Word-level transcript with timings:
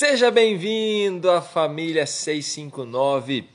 Seja 0.00 0.30
bem-vindo 0.30 1.30
à 1.30 1.42
família 1.42 2.06
659. 2.06 3.46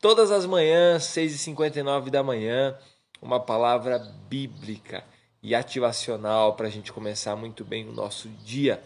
Todas 0.00 0.30
as 0.30 0.46
manhãs, 0.46 1.02
6h59 1.02 2.08
da 2.08 2.22
manhã, 2.22 2.74
uma 3.20 3.38
palavra 3.38 3.98
bíblica 4.26 5.04
e 5.42 5.54
ativacional 5.54 6.56
para 6.56 6.68
a 6.68 6.70
gente 6.70 6.90
começar 6.90 7.36
muito 7.36 7.66
bem 7.66 7.86
o 7.86 7.92
nosso 7.92 8.30
dia. 8.42 8.82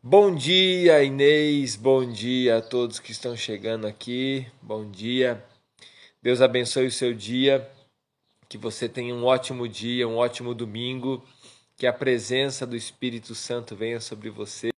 Bom 0.00 0.32
dia, 0.32 1.02
Inês. 1.02 1.74
Bom 1.74 2.08
dia 2.08 2.58
a 2.58 2.62
todos 2.62 3.00
que 3.00 3.10
estão 3.10 3.36
chegando 3.36 3.84
aqui. 3.84 4.46
Bom 4.62 4.88
dia. 4.88 5.44
Deus 6.22 6.40
abençoe 6.40 6.86
o 6.86 6.92
seu 6.92 7.12
dia. 7.12 7.68
Que 8.48 8.56
você 8.56 8.88
tenha 8.88 9.12
um 9.12 9.24
ótimo 9.24 9.66
dia, 9.66 10.06
um 10.06 10.18
ótimo 10.18 10.54
domingo. 10.54 11.26
Que 11.76 11.88
a 11.88 11.92
presença 11.92 12.64
do 12.64 12.76
Espírito 12.76 13.34
Santo 13.34 13.74
venha 13.74 13.98
sobre 13.98 14.30
você. 14.30 14.70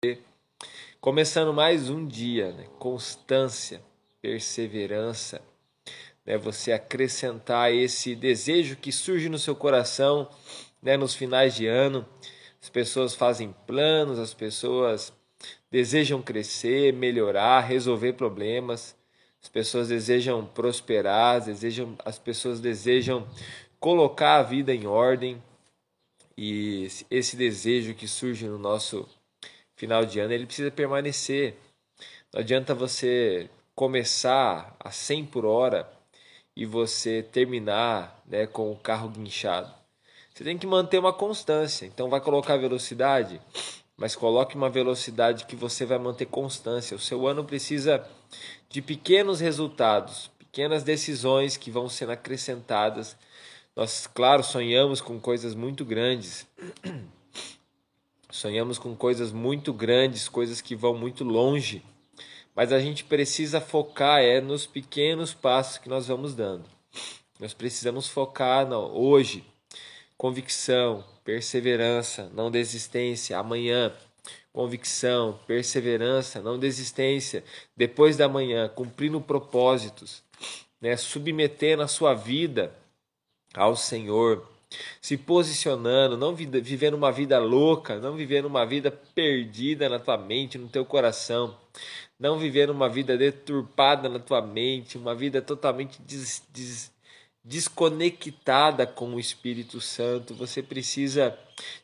Começando 1.02 1.54
mais 1.54 1.90
um 1.90 2.06
dia, 2.06 2.52
né? 2.52 2.66
constância, 2.78 3.82
perseverança, 4.22 5.42
né? 6.26 6.38
você 6.38 6.74
acrescentar 6.74 7.74
esse 7.74 8.14
desejo 8.18 8.76
que 8.76 8.92
surge 8.92 9.30
no 9.30 9.40
seu 9.40 9.56
coração 9.56 10.30
né? 10.84 10.98
nos 10.98 11.16
finais 11.16 11.56
de 11.56 11.66
ano. 11.68 12.06
As 12.62 12.68
pessoas 12.68 13.16
fazem 13.16 13.56
planos, 13.66 14.20
as 14.20 14.34
pessoas 14.34 15.14
desejam 15.72 16.22
crescer, 16.22 16.92
melhorar, 16.92 17.62
resolver 17.62 18.12
problemas. 18.12 18.94
As 19.42 19.48
pessoas 19.48 19.88
desejam 19.88 20.46
prosperar, 20.46 21.40
desejam, 21.40 21.96
as 22.04 22.20
pessoas 22.20 22.60
desejam 22.60 23.26
colocar 23.80 24.36
a 24.36 24.44
vida 24.44 24.76
em 24.76 24.86
ordem. 24.86 25.42
E 26.38 26.90
esse 27.10 27.38
desejo 27.38 27.94
que 27.94 28.06
surge 28.06 28.46
no 28.48 28.60
nosso 28.60 29.08
final 29.80 30.06
de 30.06 30.20
ano, 30.20 30.34
ele 30.34 30.46
precisa 30.46 30.70
permanecer. 30.70 31.56
Não 32.34 32.42
adianta 32.42 32.76
você 32.76 33.50
começar 33.74 34.76
a 34.78 34.92
100 34.92 35.28
por 35.28 35.46
hora 35.46 35.90
e 36.54 36.66
você 36.66 37.24
terminar 37.24 38.22
né, 38.28 38.46
com 38.46 38.70
o 38.70 38.76
carro 38.76 39.08
guinchado. 39.08 39.74
Você 40.34 40.44
tem 40.44 40.58
que 40.58 40.68
manter 40.68 41.00
uma 41.00 41.14
constância. 41.14 41.86
Então 41.86 42.10
vai 42.10 42.20
colocar 42.20 42.58
velocidade, 42.58 43.40
mas 43.96 44.18
coloque 44.18 44.58
uma 44.58 44.70
velocidade 44.70 45.46
que 45.46 45.56
você 45.56 45.86
vai 45.86 45.98
manter 45.98 46.26
constância. 46.26 46.98
O 46.98 47.00
seu 47.00 47.26
ano 47.26 47.46
precisa 47.46 48.06
de 48.68 48.82
pequenos 48.82 49.40
resultados, 49.40 50.30
pequenas 50.38 50.84
decisões 50.84 51.56
que 51.56 51.72
vão 51.72 51.88
sendo 51.88 52.12
acrescentadas. 52.12 53.16
Nós, 53.74 54.08
claro, 54.08 54.44
sonhamos 54.44 55.00
com 55.00 55.18
coisas 55.22 55.56
muito 55.56 55.86
grandes. 55.86 56.46
Sonhamos 58.32 58.78
com 58.78 58.96
coisas 58.96 59.32
muito 59.32 59.74
grandes, 59.74 60.30
coisas 60.30 60.62
que 60.62 60.76
vão 60.76 60.96
muito 60.96 61.24
longe, 61.24 61.84
mas 62.56 62.72
a 62.72 62.80
gente 62.80 63.04
precisa 63.04 63.60
focar 63.60 64.22
é 64.22 64.40
nos 64.40 64.68
pequenos 64.68 65.34
passos 65.34 65.78
que 65.78 65.90
nós 65.90 66.08
vamos 66.08 66.36
dando. 66.36 66.66
Nós 67.40 67.54
precisamos 67.54 68.08
focar 68.08 68.68
no, 68.68 68.78
hoje, 68.78 69.44
convicção, 70.18 71.04
perseverança, 71.24 72.30
não 72.34 72.52
desistência. 72.52 73.40
Amanhã, 73.40 73.94
convicção, 74.52 75.40
perseverança, 75.48 76.42
não 76.42 76.60
desistência. 76.60 77.44
Depois 77.78 78.18
da 78.18 78.28
manhã, 78.28 78.68
cumprindo 78.68 79.22
propósitos, 79.22 80.22
né? 80.82 80.98
submetendo 80.98 81.82
a 81.82 81.88
sua 81.88 82.14
vida 82.14 82.76
ao 83.56 83.76
Senhor 83.76 84.46
se 85.02 85.18
posicionando, 85.18 86.18
não 86.18 86.36
vivendo 86.36 86.94
uma 86.94 87.12
vida 87.12 87.40
louca, 87.40 88.00
não 88.00 88.16
vivendo 88.16 88.46
uma 88.46 88.66
vida 88.66 88.92
perdida 88.92 89.90
na 89.90 90.00
tua 90.00 90.18
mente, 90.18 90.58
no 90.58 90.68
teu 90.68 90.86
coração, 90.86 91.58
não 92.20 92.38
vivendo 92.38 92.72
uma 92.72 92.90
vida 92.90 93.18
deturpada 93.18 94.08
na 94.08 94.20
tua 94.20 94.42
mente, 94.42 94.98
uma 94.98 95.16
vida 95.16 95.42
totalmente 95.42 96.02
des, 96.02 96.44
des, 96.52 96.92
desconectada 97.44 98.86
com 98.86 99.16
o 99.16 99.20
Espírito 99.20 99.82
Santo. 99.82 100.36
Você 100.36 100.62
precisa, 100.62 101.38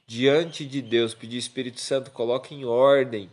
diante 0.05 0.65
de 0.65 0.81
Deus, 0.81 1.13
pedir: 1.13 1.37
Espírito 1.37 1.79
Santo, 1.79 2.11
coloque 2.11 2.53
em 2.53 2.65
ordem 2.65 3.29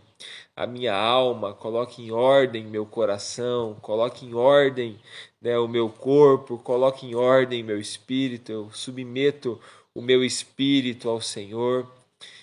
a 0.54 0.66
minha 0.66 0.94
alma, 0.94 1.54
coloque 1.54 2.02
em 2.02 2.10
ordem 2.10 2.64
meu 2.64 2.84
coração, 2.84 3.76
coloque 3.80 4.26
em 4.26 4.34
ordem 4.34 4.98
né, 5.40 5.58
o 5.58 5.66
meu 5.66 5.88
corpo, 5.88 6.58
coloque 6.58 7.06
em 7.06 7.14
ordem 7.14 7.62
meu 7.62 7.80
espírito, 7.80 8.52
eu 8.52 8.70
submeto 8.70 9.60
o 9.94 10.02
meu 10.02 10.22
espírito 10.22 11.08
ao 11.08 11.20
Senhor, 11.20 11.90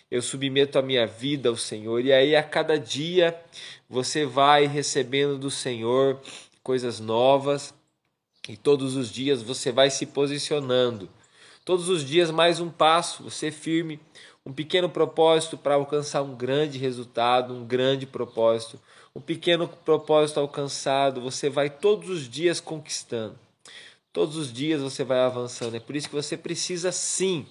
eu 0.10 0.22
submeto 0.22 0.80
a 0.80 0.82
minha 0.82 1.06
vida 1.06 1.50
ao 1.50 1.56
Senhor, 1.56 2.04
e 2.04 2.12
aí 2.12 2.36
a 2.36 2.42
cada 2.42 2.80
dia 2.80 3.40
você 3.88 4.26
vai 4.26 4.66
recebendo 4.66 5.38
do 5.38 5.52
Senhor 5.52 6.20
coisas 6.64 7.00
novas, 7.00 7.74
e 8.48 8.58
todos 8.58 8.96
os 8.96 9.12
dias 9.12 9.44
você 9.44 9.72
vai 9.72 9.92
se 9.92 10.08
posicionando. 10.08 11.08
Todos 11.64 11.88
os 11.88 12.04
dias 12.04 12.32
mais 12.32 12.60
um 12.60 12.70
passo, 12.70 13.22
você 13.22 13.52
firme, 13.52 14.00
um 14.46 14.54
pequeno 14.54 14.90
propósito 14.90 15.58
para 15.58 15.76
alcançar 15.76 16.22
um 16.22 16.36
grande 16.36 16.78
resultado, 16.78 17.54
um 17.54 17.66
grande 17.66 18.06
propósito. 18.06 18.80
Um 19.16 19.22
pequeno 19.22 19.68
propósito 19.68 20.40
alcançado, 20.40 21.22
você 21.22 21.50
vai 21.50 21.70
todos 21.70 22.10
os 22.10 22.30
dias 22.30 22.60
conquistando. 22.60 23.38
Todos 24.12 24.36
os 24.36 24.52
dias 24.52 24.82
você 24.82 25.04
vai 25.04 25.20
avançando. 25.20 25.76
É 25.76 25.80
por 25.80 25.96
isso 25.96 26.10
que 26.10 26.16
você 26.16 26.36
precisa 26.36 26.92
sim, 26.92 27.46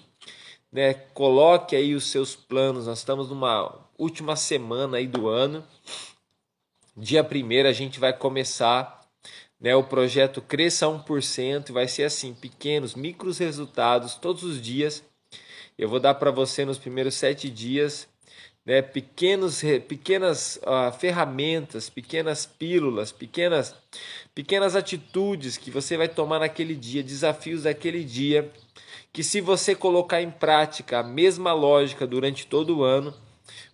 né? 0.73 0.95
Coloque 0.95 1.77
aí 1.77 1.95
os 1.95 2.11
seus 2.11 2.35
planos. 2.35 2.87
Nós 2.87 2.99
estamos 2.99 3.29
numa 3.29 3.89
última 3.97 4.35
semana 4.35 4.97
aí 4.97 5.07
do 5.07 5.29
ano. 5.29 5.65
Dia 6.97 7.23
primeiro 7.23 7.69
a 7.69 7.73
gente 7.73 8.01
vai 8.01 8.13
começar 8.13 8.99
né, 9.61 9.75
o 9.75 9.85
projeto 9.85 10.43
Cresça 10.43 10.87
1%, 10.87 11.73
vai 11.73 11.87
ser 11.87 12.05
assim, 12.05 12.35
pequenos, 12.35 12.95
micros 12.95 13.39
resultados 13.39 14.15
todos 14.15 14.43
os 14.43 14.61
dias 14.61 15.03
eu 15.79 15.89
vou 15.89 16.01
dar 16.01 16.15
para 16.15 16.31
você 16.31 16.65
nos 16.65 16.77
primeiros 16.77 17.15
sete 17.15 17.49
dias 17.49 18.09
né, 18.69 18.83
pequenos, 18.83 19.63
pequenas 19.89 20.61
uh, 20.63 20.93
ferramentas, 20.99 21.89
pequenas 21.89 22.45
pílulas, 22.45 23.11
pequenas, 23.11 23.75
pequenas 24.35 24.77
atitudes 24.77 25.57
que 25.57 25.71
você 25.71 25.97
vai 25.97 26.07
tomar 26.07 26.41
naquele 26.41 26.75
dia, 26.75 27.03
desafios 27.03 27.63
daquele 27.63 28.05
dia, 28.05 28.53
que 29.11 29.25
se 29.25 29.41
você 29.41 29.75
colocar 29.75 30.21
em 30.21 30.31
prática 30.31 30.99
a 30.99 31.03
mesma 31.03 31.55
lógica 31.55 32.07
durante 32.07 32.47
todo 32.47 32.77
o 32.77 32.85
ano, 32.85 33.15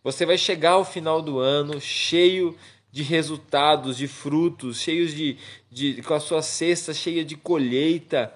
você 0.05 0.25
vai 0.25 0.39
chegar 0.39 0.73
ao 0.73 0.85
final 0.85 1.21
do 1.21 1.41
ano 1.41 1.81
cheio 1.81 2.57
de 2.93 3.03
resultados, 3.03 3.97
de 3.97 4.07
frutos, 4.07 4.79
cheios 4.79 5.13
de, 5.13 5.37
de 5.73 6.03
com 6.03 6.15
a 6.15 6.21
sua 6.21 6.41
cesta 6.41 6.95
cheia 6.95 7.25
de 7.25 7.35
colheita. 7.35 8.33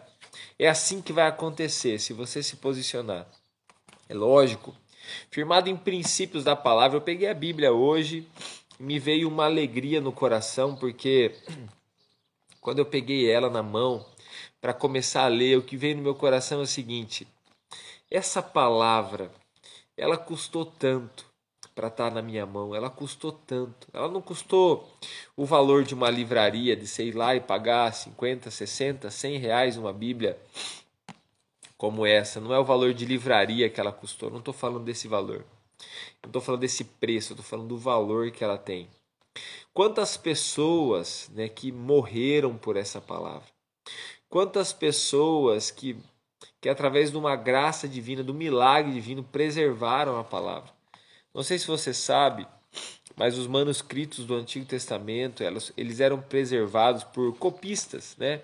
É 0.59 0.69
assim 0.69 1.01
que 1.01 1.13
vai 1.13 1.29
acontecer 1.29 2.01
se 2.01 2.13
você 2.13 2.43
se 2.43 2.57
posicionar. 2.57 3.29
É 4.09 4.15
lógico. 4.15 4.75
Firmado 5.31 5.69
em 5.69 5.77
princípios 5.77 6.45
da 6.45 6.57
palavra, 6.57 6.97
eu 6.97 7.03
peguei 7.03 7.29
a 7.29 7.35
Bíblia 7.35 7.73
hoje, 7.73 8.27
me 8.79 8.99
veio 8.99 9.29
uma 9.29 9.45
alegria 9.45 10.01
no 10.01 10.13
coração, 10.13 10.75
porque 10.75 11.35
quando 12.61 12.79
eu 12.79 12.87
peguei 12.87 13.31
ela 13.31 13.51
na 13.51 13.63
mão 13.63 14.05
para 14.61 14.73
começar 14.73 15.25
a 15.25 15.29
ler, 15.29 15.59
o 15.59 15.63
que 15.63 15.77
veio 15.77 15.97
no 15.97 16.03
meu 16.03 16.15
coração 16.15 16.61
é 16.61 16.63
o 16.63 16.67
seguinte: 16.67 17.27
essa 18.11 18.43
palavra, 18.43 19.31
ela 19.97 20.17
custou 20.17 20.65
tanto 20.65 21.27
para 21.75 21.89
estar 21.89 22.09
tá 22.09 22.15
na 22.15 22.23
minha 22.23 22.45
mão, 22.45 22.75
ela 22.75 22.91
custou 22.91 23.31
tanto. 23.31 23.87
Ela 23.93 24.09
não 24.09 24.21
custou 24.21 24.89
o 25.37 25.45
valor 25.45 25.85
de 25.85 25.95
uma 25.95 26.11
livraria, 26.11 26.75
de 26.75 26.87
sei 26.87 27.13
lá 27.13 27.37
e 27.37 27.41
pagar 27.41 27.93
50, 27.93 28.51
60, 28.51 29.11
100 29.11 29.39
reais 29.39 29.77
uma 29.77 29.93
Bíblia 29.93 30.39
como 31.79 32.05
essa, 32.05 32.41
não 32.41 32.53
é 32.53 32.59
o 32.59 32.65
valor 32.65 32.93
de 32.93 33.07
livraria 33.07 33.71
que 33.71 33.81
ela 33.81 33.93
custou, 33.93 34.31
não 34.31 34.41
estou 34.41 34.53
falando 34.53 34.85
desse 34.85 35.07
valor. 35.07 35.47
Não 36.21 36.29
estou 36.29 36.43
falando 36.43 36.61
desse 36.61 36.83
preço, 36.83 37.33
estou 37.33 37.47
falando 37.47 37.69
do 37.69 37.79
valor 37.79 38.33
que 38.33 38.43
ela 38.43 38.59
tem. 38.59 38.89
Quantas 39.73 40.17
pessoas 40.17 41.31
né, 41.33 41.49
que 41.49 41.71
morreram 41.71 42.59
por 42.59 42.77
essa 42.77 43.01
palavra? 43.01 43.47
Quantas 44.29 44.73
pessoas 44.73 45.71
que, 45.71 45.97
que, 46.61 46.69
através 46.69 47.13
de 47.13 47.17
uma 47.17 47.37
graça 47.37 47.87
divina, 47.87 48.25
do 48.25 48.35
milagre 48.35 48.93
divino, 48.93 49.23
preservaram 49.23 50.19
a 50.19 50.25
palavra? 50.25 50.71
Não 51.33 51.45
sei 51.45 51.61
se 51.61 51.67
você 51.69 51.95
sabe, 51.95 52.45
mas 53.15 53.39
os 53.39 53.47
manuscritos 53.47 54.27
do 54.27 54.35
Antigo 54.35 54.67
Testamento 54.67 55.45
eles, 55.45 55.73
eles 55.77 56.01
eram 56.01 56.21
preservados 56.21 57.05
por 57.05 57.37
copistas, 57.37 58.17
né? 58.19 58.43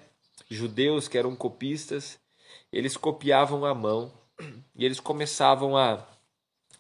judeus 0.49 1.09
que 1.09 1.19
eram 1.19 1.35
copistas 1.35 2.19
eles 2.75 2.97
copiavam 2.97 3.65
à 3.65 3.73
mão 3.73 4.13
e 4.75 4.85
eles 4.85 4.99
começavam 4.99 5.77
a, 5.77 6.05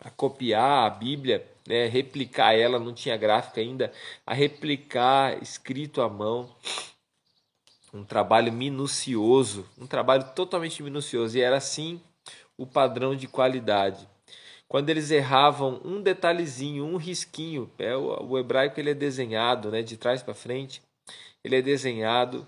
a 0.01 0.11
copiar 0.11 0.87
a 0.87 0.91
Bíblia, 0.91 1.47
né, 1.67 1.87
replicar 1.87 2.53
ela, 2.53 2.81
não 2.81 2.93
tinha 2.93 3.17
gráfica 3.17 3.61
ainda, 3.61 3.93
a 4.27 4.35
replicar 4.35 5.41
escrito 5.41 6.03
à 6.03 6.09
mão. 6.09 6.51
Um 7.93 8.05
trabalho 8.05 8.53
minucioso, 8.53 9.65
um 9.79 9.87
trabalho 9.87 10.25
totalmente 10.35 10.83
minucioso, 10.83 11.39
e 11.39 11.41
era 11.41 11.57
assim 11.57 12.01
o 12.59 12.67
padrão 12.67 13.15
de 13.15 13.29
qualidade. 13.29 14.09
quando 14.67 14.91
eles 14.91 15.13
erravam 15.13 15.81
um 15.85 16.03
detalhezinho, 16.03 16.85
um 16.85 16.97
risquinho, 16.97 17.71
é, 17.79 17.95
o, 17.97 18.31
o 18.31 18.39
hebraico 18.39 18.81
ele 18.81 18.91
é 18.91 18.95
desenhado, 18.95 19.71
né, 19.71 19.83
de 19.83 19.97
trás 19.97 20.25
para 20.25 20.35
frente, 20.35 20.83
ele 21.45 21.55
é 21.57 21.63
desenhado, 21.63 22.45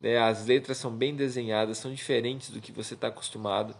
né, 0.00 0.18
as 0.18 0.46
letras 0.46 0.78
são 0.78 0.90
bem 0.90 1.14
desenhadas, 1.14 1.78
são 1.78 1.92
diferentes 1.92 2.50
do 2.50 2.60
que 2.60 2.72
você 2.72 2.94
está 2.94 3.08
acostumado. 3.08 3.74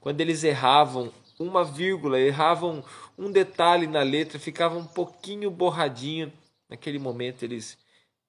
Quando 0.00 0.20
eles 0.20 0.44
erravam 0.44 1.12
uma 1.38 1.64
vírgula, 1.64 2.18
erravam 2.18 2.84
um 3.18 3.30
detalhe 3.30 3.86
na 3.86 4.02
letra, 4.02 4.38
ficava 4.38 4.76
um 4.76 4.86
pouquinho 4.86 5.50
borradinho, 5.50 6.32
naquele 6.68 6.98
momento 6.98 7.42
eles 7.42 7.78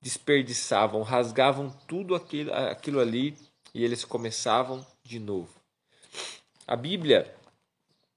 desperdiçavam, 0.01 1.01
rasgavam 1.01 1.69
tudo 1.87 2.15
aquilo, 2.15 2.53
aquilo 2.53 2.99
ali 2.99 3.35
e 3.73 3.83
eles 3.83 4.05
começavam 4.05 4.85
de 5.03 5.19
novo. 5.19 5.53
A 6.67 6.75
Bíblia 6.75 7.35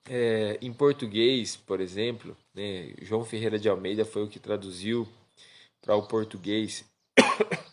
é, 0.08 0.58
em 0.62 0.72
português, 0.72 1.56
por 1.56 1.80
exemplo, 1.80 2.36
né, 2.54 2.94
João 3.02 3.24
Ferreira 3.24 3.58
de 3.58 3.68
Almeida 3.68 4.04
foi 4.04 4.24
o 4.24 4.28
que 4.28 4.38
traduziu 4.38 5.06
para 5.82 5.94
o 5.94 6.06
português. 6.06 6.84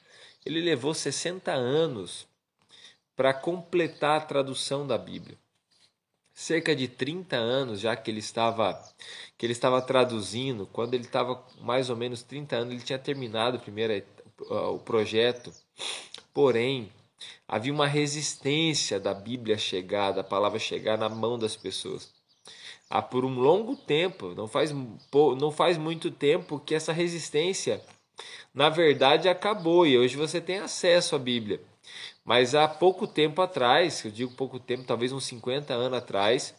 Ele 0.46 0.62
levou 0.62 0.94
60 0.94 1.52
anos 1.52 2.28
para 3.16 3.34
completar 3.34 4.22
a 4.22 4.26
tradução 4.26 4.86
da 4.86 4.98
Bíblia. 4.98 5.38
Cerca 6.34 6.76
de 6.76 6.88
30 6.88 7.38
anos 7.38 7.80
já 7.80 7.96
que 7.96 8.12
ele 8.12 8.20
estava 8.20 8.78
que 9.38 9.46
ele 9.46 9.54
estava 9.54 9.82
traduzindo, 9.82 10.68
quando 10.68 10.94
ele 10.94 11.06
estava 11.06 11.42
mais 11.62 11.90
ou 11.90 11.96
menos 11.96 12.24
30 12.24 12.58
anos, 12.58 12.74
ele 12.74 12.84
tinha 12.84 13.00
terminado 13.00 13.60
primeiro 13.60 14.06
o 14.50 14.80
projeto. 14.80 15.54
Porém, 16.34 16.92
havia 17.48 17.74
uma 17.74 17.88
resistência 17.88 19.00
da 19.00 19.14
Bíblia 19.14 19.58
chegar, 19.58 20.12
da 20.12 20.24
palavra 20.24 20.60
chegar 20.60 20.98
na 20.98 21.08
mão 21.08 21.40
das 21.40 21.56
pessoas 21.56 22.14
há 22.90 23.02
por 23.02 23.26
um 23.26 23.40
longo 23.40 23.76
tempo, 23.76 24.34
não 24.36 24.48
faz, 24.48 24.72
não 24.72 25.52
faz 25.52 25.78
muito 25.78 26.12
tempo 26.12 26.60
que 26.60 26.76
essa 26.76 26.94
resistência, 26.94 27.82
na 28.54 28.70
verdade, 28.70 29.28
acabou 29.28 29.86
e 29.86 29.98
hoje 29.98 30.16
você 30.16 30.40
tem 30.40 30.60
acesso 30.60 31.16
à 31.16 31.20
Bíblia. 31.20 31.62
Mas 32.24 32.56
há 32.56 32.68
pouco 32.68 33.06
tempo 33.06 33.42
atrás, 33.42 34.04
eu 34.04 34.12
digo 34.12 34.34
pouco 34.34 34.60
tempo, 34.60 34.84
talvez 34.84 35.12
uns 35.12 35.26
50 35.26 35.74
anos 35.74 35.98
atrás, 35.98 36.56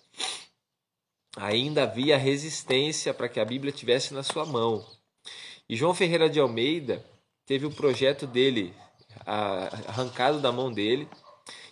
ainda 1.37 1.83
havia 1.83 2.17
resistência 2.17 3.13
para 3.13 3.29
que 3.29 3.41
a 3.41 3.45
Bíblia 3.45 3.73
tivesse 3.73 4.15
na 4.15 4.23
sua 4.23 4.47
mão. 4.47 4.87
E 5.69 5.75
João 5.75 5.95
Ferreira 5.95 6.31
de 6.31 6.39
Almeida 6.39 7.05
teve 7.45 7.67
o 7.67 7.75
projeto 7.75 8.27
dele 8.27 8.73
arrancado 9.25 10.41
da 10.41 10.53
mão 10.53 10.73
dele 10.73 11.09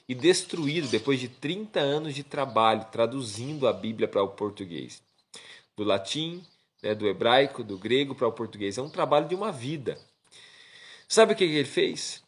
e 0.09 0.15
destruído 0.15 0.89
depois 0.89 1.21
de 1.21 1.29
30 1.29 1.81
anos 1.81 2.15
de 2.15 2.23
trabalho 2.23 2.85
traduzindo 2.91 3.67
a 3.67 3.73
Bíblia 3.73 4.09
para 4.09 4.23
o 4.23 4.29
português. 4.29 5.03
Do 5.77 5.85
latim, 5.85 6.45
né, 6.85 6.95
do 6.95 7.09
hebraico, 7.09 7.65
do 7.65 7.79
grego 7.79 8.15
para 8.15 8.29
o 8.29 8.33
português. 8.33 8.77
É 8.77 8.83
um 8.83 8.91
trabalho 8.91 9.27
de 9.27 9.35
uma 9.35 9.51
vida. 9.51 9.99
Sabe 11.09 11.33
o 11.33 11.37
que 11.37 11.45
ele 11.45 11.65
fez? 11.65 12.23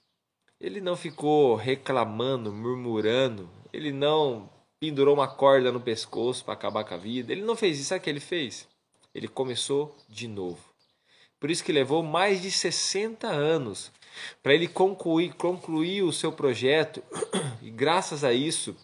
Ele 0.59 0.81
não 0.81 0.97
ficou 0.97 1.55
reclamando, 1.55 2.51
murmurando, 2.51 3.51
ele 3.71 3.93
não 3.93 4.49
pendurou 4.81 5.15
uma 5.15 5.29
corda 5.29 5.71
no 5.71 5.81
pescoço 5.81 6.43
para 6.43 6.55
acabar 6.55 6.85
com 6.85 6.95
a 6.95 6.97
vida. 6.97 7.33
Ele 7.33 7.43
não 7.43 7.55
fez 7.55 7.79
isso. 7.79 7.91
Sabe 7.91 8.01
o 8.01 8.05
que 8.05 8.11
ele 8.11 8.21
fez? 8.21 8.67
Ele 9.15 9.29
começou 9.29 9.95
de 10.09 10.27
novo. 10.27 10.65
Por 11.39 11.51
isso 11.51 11.63
que 11.63 11.73
levou 11.73 12.03
mais 12.03 12.41
de 12.41 12.51
60 12.51 13.29
anos 13.29 13.93
para 14.43 14.55
ele 14.55 14.67
concluir, 14.67 15.35
concluir 15.35 16.03
o 16.03 16.13
seu 16.13 16.33
projeto, 16.33 17.03
e 17.61 17.71
graças 17.71 18.25
a 18.25 18.33
isso, 18.33 18.75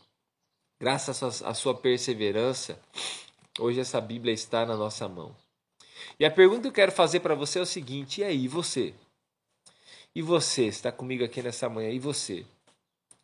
graças 0.79 1.43
à 1.43 1.55
sua 1.55 1.75
perseverança, 1.75 2.79
hoje 3.59 3.81
essa 3.81 3.99
Bíblia 3.99 4.35
está 4.35 4.67
na 4.67 4.77
nossa 4.77 5.09
mão. 5.09 5.35
E 6.19 6.25
a 6.25 6.31
pergunta 6.31 6.63
que 6.63 6.69
eu 6.69 6.73
quero 6.73 6.93
fazer 6.93 7.21
para 7.21 7.35
você 7.35 7.59
é 7.59 7.63
o 7.63 7.67
seguinte: 7.67 8.21
e 8.21 8.25
aí, 8.25 8.49
você? 8.49 8.95
E 10.15 10.23
você, 10.23 10.67
está 10.67 10.93
comigo 10.93 11.25
aqui 11.25 11.43
nessa 11.43 11.69
manhã, 11.69 11.91
e 11.91 11.99
você? 11.99 12.45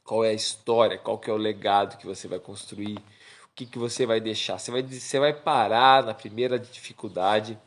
Qual 0.05 0.25
é 0.25 0.31
a 0.31 0.35
história? 0.35 0.99
Qual 0.99 1.19
que 1.19 1.29
é 1.31 1.33
o 1.33 1.37
legado 1.37 1.99
que 1.99 2.07
você 2.07 2.27
vai 2.27 2.39
construir? 2.39 2.97
O 2.97 3.55
que, 3.55 3.67
que 3.67 3.79
você 3.79 4.07
vai 4.07 4.21
deixar? 4.21 4.59
Você 4.59 4.71
vai, 4.71 4.83
você 4.83 5.19
vai 5.19 5.33
parar 5.33 6.05
na 6.05 6.15
primeira 6.15 6.59
dificuldade 6.59 7.59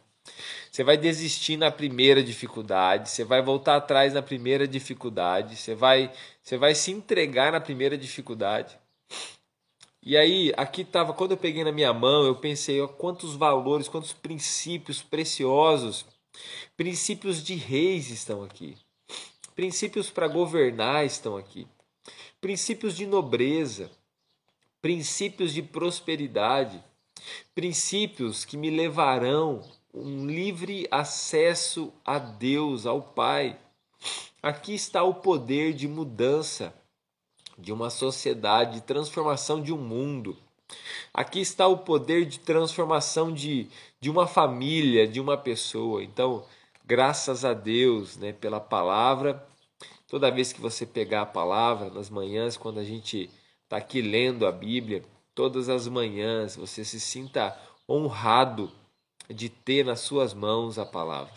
você 0.72 0.84
vai 0.84 0.98
desistir 0.98 1.58
na 1.58 1.72
primeira 1.72 2.24
dificuldade, 2.24 3.10
você 3.10 3.24
vai 3.24 3.42
voltar 3.42 3.76
atrás 3.76 4.14
na 4.14 4.22
primeira 4.22 4.68
dificuldade, 4.68 5.56
você 5.56 5.76
vai, 5.76 6.12
você 6.42 6.58
vai 6.58 6.76
se 6.76 6.92
entregar 6.92 7.52
na 7.52 7.60
primeira 7.60 7.98
dificuldade. 7.98 8.78
E 10.04 10.18
aí, 10.18 10.52
aqui 10.58 10.82
estava, 10.82 11.14
quando 11.14 11.32
eu 11.32 11.38
peguei 11.38 11.64
na 11.64 11.72
minha 11.72 11.94
mão, 11.94 12.26
eu 12.26 12.36
pensei, 12.36 12.82
ó, 12.82 12.88
quantos 12.88 13.36
valores, 13.36 13.88
quantos 13.88 14.12
princípios 14.12 15.04
preciosos, 15.04 16.06
princípios 16.76 17.44
de 17.44 17.54
reis 17.54 18.10
estão 18.10 18.44
aqui, 18.44 18.76
princípios 19.56 20.10
para 20.10 20.28
governar 20.28 21.06
estão 21.06 21.38
aqui, 21.38 21.68
princípios 22.40 22.98
de 22.98 23.06
nobreza, 23.06 23.92
princípios 24.82 25.54
de 25.54 25.62
prosperidade, 25.62 26.84
princípios 27.54 28.44
que 28.44 28.58
me 28.58 28.72
levarão 28.72 29.62
um 29.94 30.26
livre 30.26 30.88
acesso 30.90 31.94
a 32.04 32.18
Deus, 32.18 32.88
ao 32.88 33.04
Pai. 33.04 33.56
Aqui 34.42 34.74
está 34.74 35.04
o 35.04 35.14
poder 35.14 35.74
de 35.74 35.88
mudança 35.88 36.74
de 37.62 37.72
uma 37.72 37.90
sociedade, 37.90 38.76
de 38.76 38.82
transformação 38.82 39.62
de 39.62 39.72
um 39.72 39.78
mundo. 39.78 40.36
Aqui 41.14 41.40
está 41.40 41.68
o 41.68 41.78
poder 41.78 42.26
de 42.26 42.40
transformação 42.40 43.32
de, 43.34 43.68
de 44.00 44.10
uma 44.10 44.28
família, 44.28 45.08
de 45.08 45.20
uma 45.20 45.38
pessoa. 45.38 46.04
Então, 46.04 46.46
graças 46.86 47.46
a 47.46 47.54
Deus 47.54 48.18
né, 48.18 48.34
pela 48.34 48.60
palavra. 48.60 49.46
Toda 50.08 50.32
vez 50.32 50.52
que 50.52 50.60
você 50.60 50.86
pegar 50.86 51.22
a 51.22 51.26
palavra, 51.26 51.90
nas 51.90 52.10
manhãs, 52.10 52.58
quando 52.58 52.80
a 52.80 52.84
gente 52.84 53.30
está 53.64 53.78
aqui 53.78 54.02
lendo 54.02 54.46
a 54.46 54.52
Bíblia, 54.52 55.04
todas 55.34 55.70
as 55.70 55.88
manhãs 55.88 56.56
você 56.56 56.84
se 56.84 57.00
sinta 57.00 57.58
honrado 57.88 58.70
de 59.30 59.48
ter 59.48 59.86
nas 59.86 60.02
suas 60.02 60.34
mãos 60.34 60.78
a 60.78 60.86
palavra, 60.86 61.34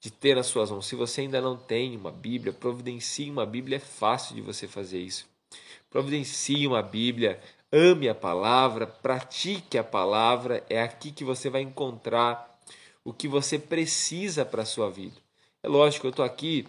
de 0.00 0.10
ter 0.10 0.36
nas 0.36 0.46
suas 0.46 0.70
mãos. 0.70 0.86
Se 0.86 0.96
você 0.96 1.22
ainda 1.22 1.40
não 1.40 1.56
tem 1.56 1.96
uma 1.96 2.10
Bíblia, 2.10 2.52
providencie 2.52 3.30
uma 3.30 3.44
Bíblia, 3.44 3.76
é 3.76 3.80
fácil 3.80 4.34
de 4.34 4.40
você 4.40 4.66
fazer 4.66 5.00
isso. 5.00 5.26
Providencie 5.90 6.66
uma 6.66 6.82
Bíblia, 6.82 7.40
ame 7.72 8.08
a 8.08 8.14
palavra, 8.14 8.86
pratique 8.86 9.78
a 9.78 9.84
palavra, 9.84 10.64
é 10.68 10.82
aqui 10.82 11.10
que 11.10 11.24
você 11.24 11.48
vai 11.48 11.62
encontrar 11.62 12.58
o 13.04 13.12
que 13.12 13.26
você 13.26 13.58
precisa 13.58 14.44
para 14.44 14.62
a 14.62 14.66
sua 14.66 14.90
vida. 14.90 15.16
É 15.62 15.68
lógico, 15.68 16.06
eu 16.06 16.10
estou 16.10 16.24
aqui 16.24 16.66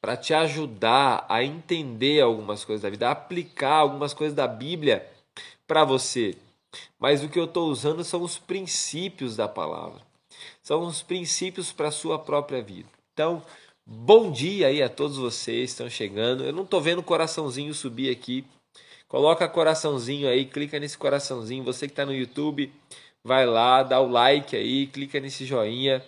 para 0.00 0.16
te 0.16 0.34
ajudar 0.34 1.24
a 1.28 1.42
entender 1.42 2.20
algumas 2.20 2.64
coisas 2.64 2.82
da 2.82 2.90
vida, 2.90 3.08
a 3.08 3.12
aplicar 3.12 3.76
algumas 3.76 4.12
coisas 4.12 4.36
da 4.36 4.46
Bíblia 4.46 5.06
para 5.66 5.84
você 5.84 6.36
mas 6.98 7.22
o 7.22 7.28
que 7.28 7.38
eu 7.38 7.44
estou 7.44 7.68
usando 7.68 8.02
são 8.04 8.22
os 8.22 8.38
princípios 8.38 9.36
da 9.36 9.48
palavra. 9.48 10.00
São 10.62 10.80
os 10.82 11.02
princípios 11.02 11.72
para 11.72 11.88
a 11.88 11.92
sua 11.92 12.18
própria 12.18 12.62
vida. 12.62 12.88
Então, 13.12 13.42
bom 13.86 14.32
dia 14.32 14.66
aí 14.66 14.82
a 14.82 14.88
todos 14.88 15.16
vocês 15.16 15.70
que 15.70 15.72
estão 15.72 15.88
chegando. 15.88 16.44
Eu 16.44 16.52
não 16.52 16.64
estou 16.64 16.80
vendo 16.80 16.98
o 16.98 17.04
coraçãozinho 17.04 17.72
subir 17.72 18.10
aqui. 18.10 18.44
Coloca 19.06 19.48
coraçãozinho 19.48 20.28
aí, 20.28 20.44
clica 20.44 20.80
nesse 20.80 20.98
coraçãozinho. 20.98 21.62
Você 21.62 21.86
que 21.86 21.92
está 21.92 22.04
no 22.04 22.12
YouTube, 22.12 22.72
vai 23.22 23.46
lá, 23.46 23.84
dá 23.84 24.00
o 24.00 24.08
like 24.08 24.56
aí, 24.56 24.88
clica 24.88 25.20
nesse 25.20 25.44
joinha, 25.44 26.04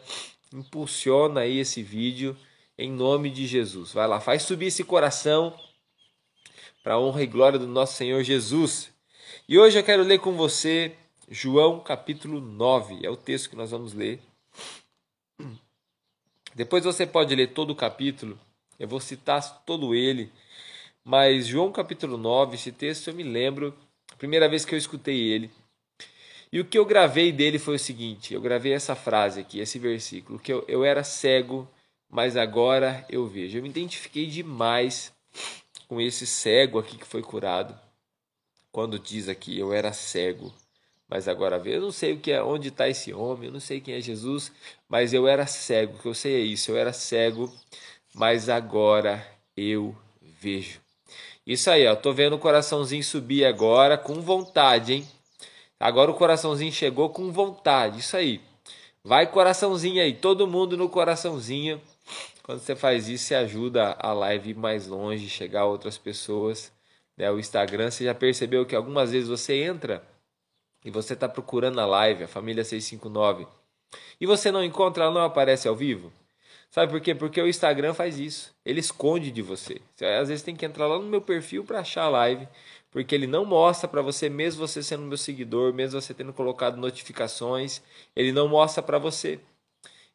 impulsiona 0.52 1.40
aí 1.42 1.58
esse 1.58 1.82
vídeo 1.82 2.36
em 2.76 2.90
nome 2.90 3.30
de 3.30 3.46
Jesus. 3.46 3.92
Vai 3.92 4.08
lá, 4.08 4.20
faz 4.20 4.42
subir 4.42 4.66
esse 4.66 4.82
coração 4.82 5.54
para 6.82 6.94
a 6.94 7.00
honra 7.00 7.22
e 7.22 7.26
glória 7.26 7.58
do 7.58 7.68
nosso 7.68 7.94
Senhor 7.94 8.22
Jesus. 8.24 8.90
E 9.48 9.58
hoje 9.58 9.78
eu 9.78 9.84
quero 9.84 10.02
ler 10.02 10.18
com 10.18 10.32
você 10.32 10.94
João 11.30 11.80
capítulo 11.80 12.40
9, 12.40 13.04
é 13.04 13.10
o 13.10 13.16
texto 13.16 13.50
que 13.50 13.56
nós 13.56 13.70
vamos 13.70 13.92
ler. 13.92 14.20
Depois 16.58 16.82
você 16.82 17.06
pode 17.06 17.36
ler 17.36 17.52
todo 17.52 17.70
o 17.70 17.76
capítulo, 17.76 18.36
eu 18.80 18.88
vou 18.88 18.98
citar 18.98 19.62
todo 19.64 19.94
ele, 19.94 20.28
mas 21.04 21.46
João 21.46 21.70
capítulo 21.70 22.16
9, 22.18 22.56
esse 22.56 22.72
texto 22.72 23.06
eu 23.06 23.14
me 23.14 23.22
lembro, 23.22 23.72
a 24.10 24.16
primeira 24.16 24.48
vez 24.48 24.64
que 24.64 24.74
eu 24.74 24.78
escutei 24.78 25.20
ele. 25.20 25.52
E 26.50 26.58
o 26.58 26.64
que 26.64 26.76
eu 26.76 26.84
gravei 26.84 27.30
dele 27.30 27.60
foi 27.60 27.76
o 27.76 27.78
seguinte: 27.78 28.34
eu 28.34 28.40
gravei 28.40 28.72
essa 28.72 28.96
frase 28.96 29.38
aqui, 29.38 29.60
esse 29.60 29.78
versículo, 29.78 30.36
que 30.36 30.52
eu, 30.52 30.64
eu 30.66 30.84
era 30.84 31.04
cego, 31.04 31.70
mas 32.10 32.36
agora 32.36 33.06
eu 33.08 33.24
vejo. 33.24 33.56
Eu 33.56 33.62
me 33.62 33.68
identifiquei 33.68 34.26
demais 34.26 35.12
com 35.86 36.00
esse 36.00 36.26
cego 36.26 36.80
aqui 36.80 36.98
que 36.98 37.06
foi 37.06 37.22
curado 37.22 37.78
quando 38.72 38.98
diz 38.98 39.28
aqui 39.28 39.56
eu 39.56 39.72
era 39.72 39.92
cego, 39.92 40.52
mas 41.08 41.26
agora 41.26 41.58
vejo. 41.58 41.76
Eu 41.76 41.82
não 41.82 41.92
sei 41.92 42.12
o 42.12 42.20
que 42.20 42.30
é, 42.30 42.42
onde 42.42 42.68
está 42.68 42.88
esse 42.88 43.12
homem, 43.12 43.46
eu 43.46 43.52
não 43.52 43.60
sei 43.60 43.80
quem 43.80 43.94
é 43.94 44.00
Jesus, 44.00 44.52
mas 44.88 45.12
eu 45.14 45.26
era 45.26 45.46
cego, 45.46 45.96
o 45.96 45.98
que 45.98 46.06
eu 46.06 46.14
sei 46.14 46.34
é 46.34 46.40
isso, 46.40 46.70
eu 46.70 46.76
era 46.76 46.92
cego, 46.92 47.52
mas 48.14 48.48
agora 48.48 49.26
eu 49.56 49.96
vejo. 50.20 50.80
Isso 51.46 51.70
aí, 51.70 51.86
ó, 51.86 51.96
tô 51.96 52.12
vendo 52.12 52.36
o 52.36 52.38
coraçãozinho 52.38 53.02
subir 53.02 53.44
agora 53.44 53.96
com 53.96 54.20
vontade, 54.20 54.92
hein? 54.92 55.08
Agora 55.80 56.10
o 56.10 56.14
coraçãozinho 56.14 56.72
chegou 56.72 57.08
com 57.08 57.32
vontade, 57.32 58.00
isso 58.00 58.16
aí. 58.16 58.40
Vai 59.02 59.26
coraçãozinho 59.26 60.02
aí, 60.02 60.12
todo 60.12 60.46
mundo 60.46 60.76
no 60.76 60.88
coraçãozinho. 60.88 61.80
Quando 62.42 62.60
você 62.60 62.74
faz 62.74 63.08
isso, 63.08 63.24
você 63.24 63.34
ajuda 63.34 63.96
a 63.98 64.12
live 64.12 64.50
ir 64.50 64.56
mais 64.56 64.86
longe, 64.86 65.28
chegar 65.28 65.62
a 65.62 65.66
outras 65.66 65.96
pessoas. 65.96 66.72
Né? 67.16 67.30
O 67.30 67.38
Instagram, 67.38 67.90
você 67.90 68.04
já 68.04 68.14
percebeu 68.14 68.66
que 68.66 68.74
algumas 68.74 69.12
vezes 69.12 69.28
você 69.28 69.62
entra 69.62 70.02
e 70.84 70.90
você 70.90 71.14
está 71.14 71.28
procurando 71.28 71.80
a 71.80 71.86
live, 71.86 72.24
a 72.24 72.28
família 72.28 72.64
659, 72.64 73.46
e 74.20 74.26
você 74.26 74.50
não 74.50 74.62
encontra, 74.62 75.04
ela 75.04 75.14
não 75.14 75.22
aparece 75.22 75.68
ao 75.68 75.76
vivo? 75.76 76.12
Sabe 76.70 76.92
por 76.92 77.00
quê? 77.00 77.14
Porque 77.14 77.40
o 77.40 77.48
Instagram 77.48 77.94
faz 77.94 78.18
isso. 78.18 78.54
Ele 78.62 78.78
esconde 78.78 79.30
de 79.30 79.40
você. 79.40 79.80
Você 79.96 80.04
às 80.04 80.28
vezes 80.28 80.44
tem 80.44 80.54
que 80.54 80.66
entrar 80.66 80.86
lá 80.86 80.98
no 80.98 81.08
meu 81.08 81.22
perfil 81.22 81.64
para 81.64 81.80
achar 81.80 82.02
a 82.02 82.10
live 82.10 82.46
porque 82.90 83.14
ele 83.14 83.26
não 83.26 83.44
mostra 83.44 83.88
para 83.88 84.02
você, 84.02 84.28
mesmo 84.28 84.66
você 84.66 84.82
sendo 84.82 85.02
meu 85.02 85.16
seguidor, 85.16 85.72
mesmo 85.74 86.00
você 86.00 86.14
tendo 86.14 86.32
colocado 86.32 86.76
notificações, 86.76 87.82
ele 88.16 88.32
não 88.32 88.48
mostra 88.48 88.82
para 88.82 88.98
você. 88.98 89.38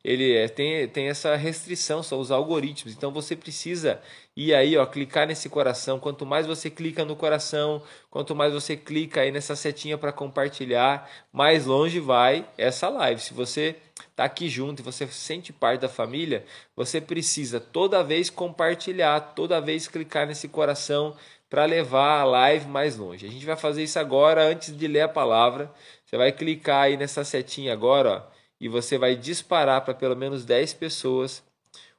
Ele 0.03 0.35
é, 0.35 0.49
tem, 0.49 0.85
tem 0.89 1.07
essa 1.07 1.35
restrição, 1.35 2.03
são 2.03 2.19
os 2.19 2.29
algoritmos. 2.29 2.93
Então 2.93 3.09
você 3.11 3.37
precisa 3.37 4.01
ir 4.35 4.53
aí, 4.53 4.75
ó, 4.75 4.85
clicar 4.85 5.25
nesse 5.25 5.47
coração. 5.47 5.97
Quanto 5.97 6.25
mais 6.25 6.45
você 6.45 6.69
clica 6.69 7.05
no 7.05 7.15
coração, 7.15 7.81
quanto 8.11 8.35
mais 8.35 8.53
você 8.53 8.75
clica 8.75 9.21
aí 9.21 9.31
nessa 9.31 9.55
setinha 9.55 9.97
para 9.97 10.11
compartilhar, 10.11 11.09
mais 11.31 11.65
longe 11.65 12.01
vai 12.01 12.45
essa 12.57 12.89
live. 12.89 13.21
Se 13.21 13.33
você 13.33 13.77
está 14.09 14.25
aqui 14.25 14.49
junto 14.49 14.81
e 14.81 14.83
você 14.83 15.07
sente 15.07 15.53
parte 15.53 15.81
da 15.81 15.89
família, 15.89 16.43
você 16.75 16.99
precisa 16.99 17.61
toda 17.61 18.03
vez 18.03 18.29
compartilhar, 18.29 19.19
toda 19.33 19.61
vez 19.61 19.87
clicar 19.87 20.27
nesse 20.27 20.49
coração 20.49 21.15
para 21.49 21.65
levar 21.65 22.19
a 22.19 22.23
live 22.25 22.67
mais 22.67 22.97
longe. 22.97 23.25
A 23.25 23.29
gente 23.29 23.45
vai 23.45 23.55
fazer 23.55 23.83
isso 23.83 23.99
agora 23.99 24.43
antes 24.43 24.75
de 24.75 24.87
ler 24.87 25.01
a 25.01 25.07
palavra. 25.07 25.71
Você 26.05 26.17
vai 26.17 26.31
clicar 26.31 26.83
aí 26.83 26.97
nessa 26.97 27.23
setinha 27.23 27.71
agora 27.71 28.27
ó, 28.27 28.32
e 28.63 28.69
você 28.69 28.97
vai 28.97 29.13
disparar 29.13 29.83
para 29.83 29.93
pelo 29.93 30.15
menos 30.15 30.45
10 30.45 30.75
pessoas 30.75 31.43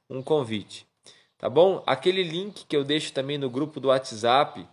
um 0.09 0.19
convite. 0.19 0.87
Tá 1.37 1.47
bom? 1.47 1.83
Aquele 1.85 2.23
link 2.23 2.65
que 2.65 2.75
eu 2.75 2.83
deixo 2.83 3.13
também 3.13 3.37
no 3.37 3.51
grupo 3.51 3.79
do 3.79 3.89
WhatsApp, 3.89 4.67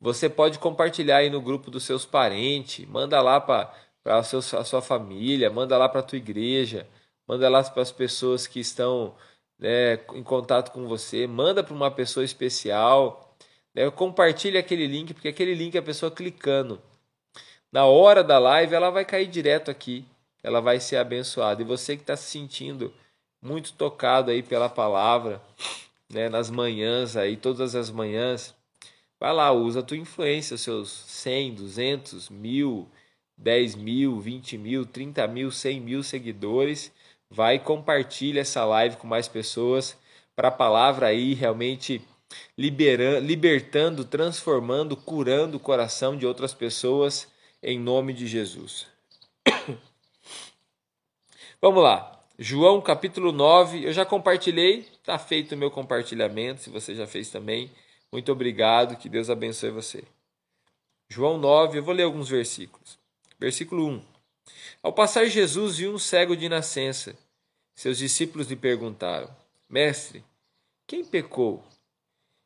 você 0.00 0.28
pode 0.28 0.58
compartilhar 0.58 1.18
aí 1.18 1.30
no 1.30 1.40
grupo 1.40 1.70
dos 1.70 1.84
seus 1.84 2.04
parentes, 2.04 2.84
manda 2.88 3.22
lá 3.22 3.40
para 3.40 3.72
a 4.04 4.24
sua 4.24 4.82
família, 4.82 5.48
manda 5.48 5.78
lá 5.78 5.88
para 5.88 6.00
a 6.00 6.02
tua 6.02 6.18
igreja, 6.18 6.88
manda 7.24 7.48
lá 7.48 7.62
para 7.62 7.82
as 7.82 7.92
pessoas 7.92 8.48
que 8.48 8.58
estão 8.58 9.14
né, 9.56 9.94
em 10.12 10.24
contato 10.24 10.72
com 10.72 10.88
você, 10.88 11.24
manda 11.24 11.62
para 11.62 11.72
uma 11.72 11.88
pessoa 11.88 12.24
especial, 12.24 13.32
né? 13.72 13.88
Compartilhe 13.92 14.58
aquele 14.58 14.88
link, 14.88 15.14
porque 15.14 15.28
aquele 15.28 15.54
link 15.54 15.78
a 15.78 15.82
pessoa 15.82 16.10
clicando 16.10 16.82
na 17.70 17.86
hora 17.86 18.24
da 18.24 18.40
live, 18.40 18.74
ela 18.74 18.90
vai 18.90 19.04
cair 19.04 19.28
direto 19.28 19.70
aqui, 19.70 20.04
ela 20.44 20.60
vai 20.60 20.78
ser 20.78 20.98
abençoada. 20.98 21.62
E 21.62 21.64
você 21.64 21.96
que 21.96 22.02
está 22.02 22.14
se 22.16 22.30
sentindo 22.30 22.92
muito 23.42 23.72
tocado 23.72 24.30
aí 24.30 24.42
pela 24.42 24.68
palavra, 24.68 25.40
né, 26.12 26.28
nas 26.28 26.50
manhãs 26.50 27.16
aí, 27.16 27.36
todas 27.36 27.74
as 27.74 27.90
manhãs, 27.90 28.54
vai 29.18 29.32
lá, 29.32 29.50
usa 29.50 29.80
a 29.80 29.82
tua 29.82 29.96
influência, 29.96 30.58
seus 30.58 30.90
100, 30.90 31.54
200, 31.54 32.28
mil, 32.28 32.86
10 33.38 33.74
mil, 33.74 34.20
20 34.20 34.58
mil, 34.58 34.84
30 34.86 35.26
mil, 35.26 35.50
100 35.50 35.80
mil 35.80 36.02
seguidores, 36.02 36.92
vai 37.30 37.58
compartilha 37.58 38.40
essa 38.40 38.64
live 38.64 38.96
com 38.96 39.06
mais 39.06 39.26
pessoas 39.26 39.96
para 40.36 40.48
a 40.48 40.52
palavra 40.52 41.06
aí 41.06 41.32
realmente 41.32 42.02
liberando, 42.56 43.26
libertando, 43.26 44.04
transformando, 44.04 44.94
curando 44.96 45.56
o 45.56 45.60
coração 45.60 46.16
de 46.16 46.26
outras 46.26 46.52
pessoas 46.52 47.26
em 47.62 47.78
nome 47.78 48.12
de 48.12 48.26
Jesus. 48.26 48.93
Vamos 51.64 51.82
lá. 51.82 52.22
João 52.38 52.78
capítulo 52.78 53.32
9, 53.32 53.86
eu 53.86 53.92
já 53.94 54.04
compartilhei, 54.04 54.80
está 54.80 55.18
feito 55.18 55.54
o 55.54 55.56
meu 55.56 55.70
compartilhamento, 55.70 56.60
se 56.60 56.68
você 56.68 56.94
já 56.94 57.06
fez 57.06 57.30
também. 57.30 57.72
Muito 58.12 58.30
obrigado, 58.30 58.98
que 58.98 59.08
Deus 59.08 59.30
abençoe 59.30 59.70
você. 59.70 60.04
João 61.08 61.38
9, 61.38 61.78
eu 61.78 61.82
vou 61.82 61.94
ler 61.94 62.02
alguns 62.02 62.28
versículos. 62.28 62.98
Versículo 63.40 63.86
1. 63.88 64.04
Ao 64.82 64.92
passar 64.92 65.24
Jesus 65.24 65.78
viu 65.78 65.94
um 65.94 65.98
cego 65.98 66.36
de 66.36 66.50
nascença. 66.50 67.16
Seus 67.74 67.96
discípulos 67.96 68.48
lhe 68.48 68.56
perguntaram: 68.56 69.34
Mestre, 69.66 70.22
quem 70.86 71.02
pecou, 71.02 71.64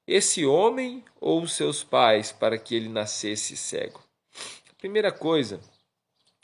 esse 0.07 0.47
homem 0.47 1.05
ou 1.21 1.45
seus 1.49 1.83
pais 1.83 2.31
para 2.31 2.57
que 2.57 2.77
ele 2.77 2.89
nascesse 2.89 3.57
cego? 3.57 4.01
Primeira 4.79 5.11
coisa 5.11 5.59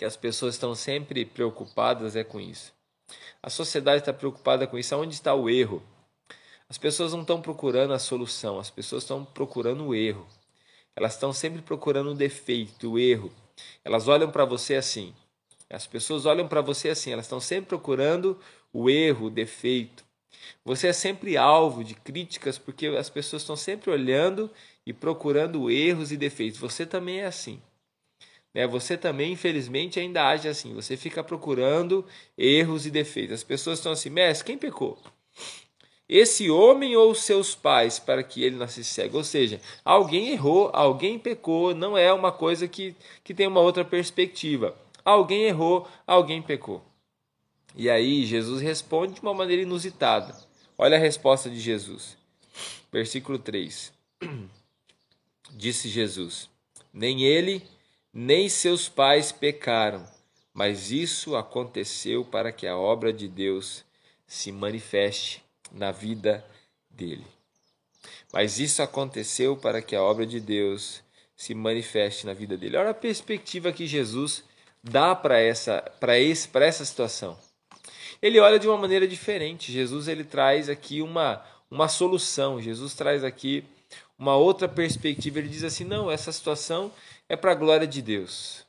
que 0.05 0.07
as 0.07 0.17
pessoas 0.17 0.55
estão 0.55 0.75
sempre 0.75 1.25
preocupadas 1.25 2.15
é 2.15 2.23
com 2.23 2.39
isso. 2.39 2.75
A 3.43 3.49
sociedade 3.49 4.01
está 4.01 4.13
preocupada 4.13 4.67
com 4.67 4.79
isso. 4.79 4.95
Onde 4.95 5.15
está 5.15 5.35
o 5.35 5.49
erro? 5.49 5.83
As 6.69 6.77
pessoas 6.77 7.15
não 7.15 7.23
estão 7.23 7.41
procurando 7.41 7.95
a 7.95 7.99
solução, 7.99 8.59
as 8.59 8.69
pessoas 8.69 9.03
estão 9.03 9.25
procurando 9.25 9.83
o 9.87 9.95
erro. 9.95 10.27
Elas 10.95 11.15
estão 11.15 11.33
sempre 11.33 11.63
procurando 11.63 12.11
o 12.11 12.15
defeito, 12.15 12.93
o 12.93 12.99
erro. 12.99 13.33
Elas 13.83 14.07
olham 14.07 14.31
para 14.31 14.45
você 14.45 14.75
assim. 14.75 15.15
As 15.71 15.87
pessoas 15.87 16.27
olham 16.27 16.47
para 16.47 16.61
você 16.61 16.91
assim, 16.91 17.13
elas 17.13 17.25
estão 17.25 17.41
sempre 17.41 17.71
procurando 17.71 18.39
o 18.75 18.91
erro, 18.91 19.27
o 19.29 19.31
defeito. 19.31 20.05
Você 20.67 20.89
é 20.89 20.93
sempre 20.93 21.39
alvo 21.39 21.83
de 21.83 21.95
críticas 21.95 22.59
porque 22.59 22.89
as 22.89 23.09
pessoas 23.09 23.41
estão 23.41 23.57
sempre 23.57 23.91
olhando 23.91 24.51
e 24.85 24.93
procurando 24.93 25.71
erros 25.71 26.13
e 26.13 26.17
defeitos. 26.19 26.61
Você 26.61 26.85
também 26.85 27.21
é 27.21 27.27
assim. 27.27 27.59
Né? 28.55 28.67
Você 28.67 28.97
também, 28.97 29.33
infelizmente, 29.33 29.99
ainda 29.99 30.29
age 30.29 30.49
assim. 30.49 30.73
Você 30.75 30.97
fica 30.97 31.25
procurando 31.25 32.07
erros 32.39 32.87
e 32.87 32.91
defeitos. 32.91 33.35
As 33.35 33.45
pessoas 33.45 33.79
estão 33.79 33.93
assim, 33.93 34.09
mestre, 34.09 34.47
quem 34.47 34.57
pecou? 34.57 34.97
Esse 36.09 36.51
homem 36.51 36.95
ou 36.97 37.15
seus 37.15 37.55
pais 37.55 37.99
para 37.99 38.23
que 38.23 38.45
ele 38.45 38.57
nascesse 38.57 38.91
cego? 38.91 39.17
Ou 39.17 39.25
seja, 39.25 39.61
alguém 39.85 40.29
errou, 40.29 40.71
alguém 40.73 41.19
pecou, 41.19 41.75
não 41.75 41.97
é 41.97 42.13
uma 42.13 42.31
coisa 42.31 42.69
que, 42.69 42.95
que 43.25 43.35
tem 43.35 43.47
uma 43.47 43.61
outra 43.61 43.85
perspectiva. 43.85 44.77
Alguém 45.03 45.45
errou, 45.45 45.89
alguém 46.07 46.41
pecou. 46.43 46.83
E 47.75 47.91
aí 47.91 48.25
Jesus 48.25 48.63
responde 48.63 49.15
de 49.15 49.21
uma 49.21 49.35
maneira 49.35 49.63
inusitada. 49.63 50.37
Olha 50.77 50.97
a 50.97 51.01
resposta 51.01 51.49
de 51.51 51.59
Jesus. 51.59 52.17
Versículo 52.93 53.39
3. 53.39 53.93
Disse 55.51 55.89
Jesus: 55.89 56.49
Nem 56.93 57.23
ele, 57.23 57.63
nem 58.15 58.49
seus 58.49 58.89
pais 58.89 59.33
pecaram, 59.33 60.07
mas 60.53 60.93
isso 60.93 61.35
aconteceu 61.35 62.25
para 62.25 62.53
que 62.53 62.67
a 62.67 62.77
obra 62.77 63.13
de 63.13 63.27
Deus 63.27 63.85
se 64.27 64.53
manifeste 64.53 65.43
na 65.73 65.91
vida 65.91 66.45
dele. 66.89 67.27
Mas 68.33 68.61
isso 68.61 68.83
aconteceu 68.83 69.57
para 69.57 69.83
que 69.83 69.97
a 69.97 70.03
obra 70.03 70.25
de 70.25 70.39
Deus 70.39 71.03
se 71.37 71.55
manifeste 71.55 72.25
na 72.25 72.33
vida 72.33 72.57
dele. 72.57 72.77
Olha 72.77 72.91
a 72.91 72.95
perspectiva 72.95 73.73
que 73.73 73.87
Jesus 73.87 74.45
dá 74.83 75.15
para 75.15 75.41
essa, 75.41 75.81
para 75.99 76.19
esse, 76.19 76.47
para 76.47 76.65
essa 76.65 76.85
situação 76.85 77.37
ele 78.25 78.41
olha 78.41 78.59
de 78.59 78.67
uma 78.67 78.79
maneira 78.79 79.07
diferente. 79.07 79.71
Jesus 79.71 80.09
ele 80.09 80.25
traz 80.25 80.71
aqui 80.71 81.03
uma, 81.03 81.45
uma 81.71 81.89
solução. 81.89 82.59
Jesus 82.59 82.95
traz 82.95 83.23
aqui 83.23 83.63
uma 84.19 84.37
outra 84.37 84.69
perspectiva. 84.69 85.39
Ele 85.39 85.49
diz 85.49 85.65
assim: 85.65 85.85
não, 85.85 86.11
essa 86.11 86.33
situação 86.33 86.93
é 87.29 87.37
para 87.37 87.53
a 87.53 87.55
glória 87.55 87.87
de 87.87 88.01
Deus. 88.01 88.65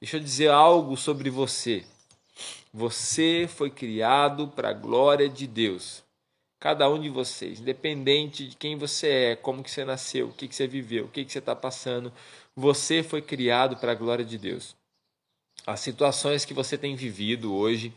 Deixa 0.00 0.16
eu 0.16 0.20
dizer 0.20 0.50
algo 0.50 0.96
sobre 0.96 1.28
você. 1.28 1.84
Você 2.72 3.48
foi 3.48 3.70
criado 3.70 4.48
para 4.48 4.70
a 4.70 4.72
glória 4.72 5.28
de 5.28 5.46
Deus. 5.46 6.02
Cada 6.58 6.88
um 6.88 7.00
de 7.00 7.08
vocês, 7.08 7.58
independente 7.58 8.46
de 8.48 8.56
quem 8.56 8.76
você 8.76 9.08
é, 9.08 9.36
como 9.36 9.62
que 9.62 9.70
você 9.70 9.84
nasceu, 9.84 10.28
o 10.28 10.32
que, 10.32 10.46
que 10.46 10.54
você 10.54 10.66
viveu, 10.66 11.06
o 11.06 11.08
que, 11.08 11.24
que 11.24 11.32
você 11.32 11.38
está 11.38 11.56
passando, 11.56 12.12
você 12.54 13.02
foi 13.02 13.22
criado 13.22 13.76
para 13.76 13.92
a 13.92 13.94
glória 13.94 14.24
de 14.24 14.36
Deus. 14.36 14.76
As 15.66 15.80
situações 15.80 16.44
que 16.44 16.54
você 16.54 16.76
tem 16.76 16.94
vivido 16.94 17.54
hoje, 17.54 17.92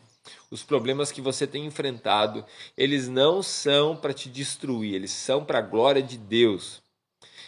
os 0.49 0.63
problemas 0.63 1.11
que 1.11 1.21
você 1.21 1.45
tem 1.45 1.65
enfrentado, 1.65 2.45
eles 2.77 3.07
não 3.07 3.41
são 3.43 3.95
para 3.95 4.13
te 4.13 4.29
destruir, 4.29 4.95
eles 4.95 5.11
são 5.11 5.43
para 5.43 5.59
a 5.59 5.61
glória 5.61 6.01
de 6.01 6.17
Deus. 6.17 6.81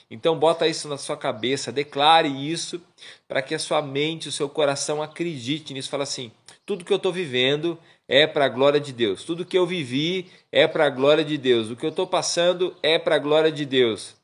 Então 0.10 0.38
bota 0.38 0.68
isso 0.68 0.88
na 0.88 0.98
sua 0.98 1.18
cabeça, 1.18 1.72
declare 1.72 2.28
isso 2.28 2.82
para 3.28 3.42
que 3.42 3.56
a 3.56 3.60
sua 3.60 3.82
mente, 3.82 4.30
o 4.30 4.32
seu 4.32 4.48
coração 4.48 5.02
acredite 5.02 5.74
nisso. 5.74 5.90
Fala 5.90 6.04
assim: 6.04 6.32
tudo 6.66 6.86
que 6.86 6.94
eu 6.94 6.98
estou 6.98 7.12
vivendo 7.12 7.78
é 8.08 8.28
para 8.28 8.46
a 8.46 8.50
glória 8.50 8.80
de 8.80 8.94
Deus. 8.94 9.24
Tudo 9.24 9.46
que 9.46 9.58
eu 9.58 9.66
vivi 9.66 10.30
é 10.52 10.68
para 10.68 10.86
a 10.86 10.90
glória 10.90 11.26
de 11.26 11.38
Deus. 11.38 11.70
O 11.70 11.76
que 11.76 11.86
eu 11.86 11.90
estou 11.90 12.06
passando 12.06 12.76
é 12.84 13.00
para 13.00 13.16
a 13.16 13.20
glória 13.20 13.52
de 13.52 13.66
Deus. 13.66 14.16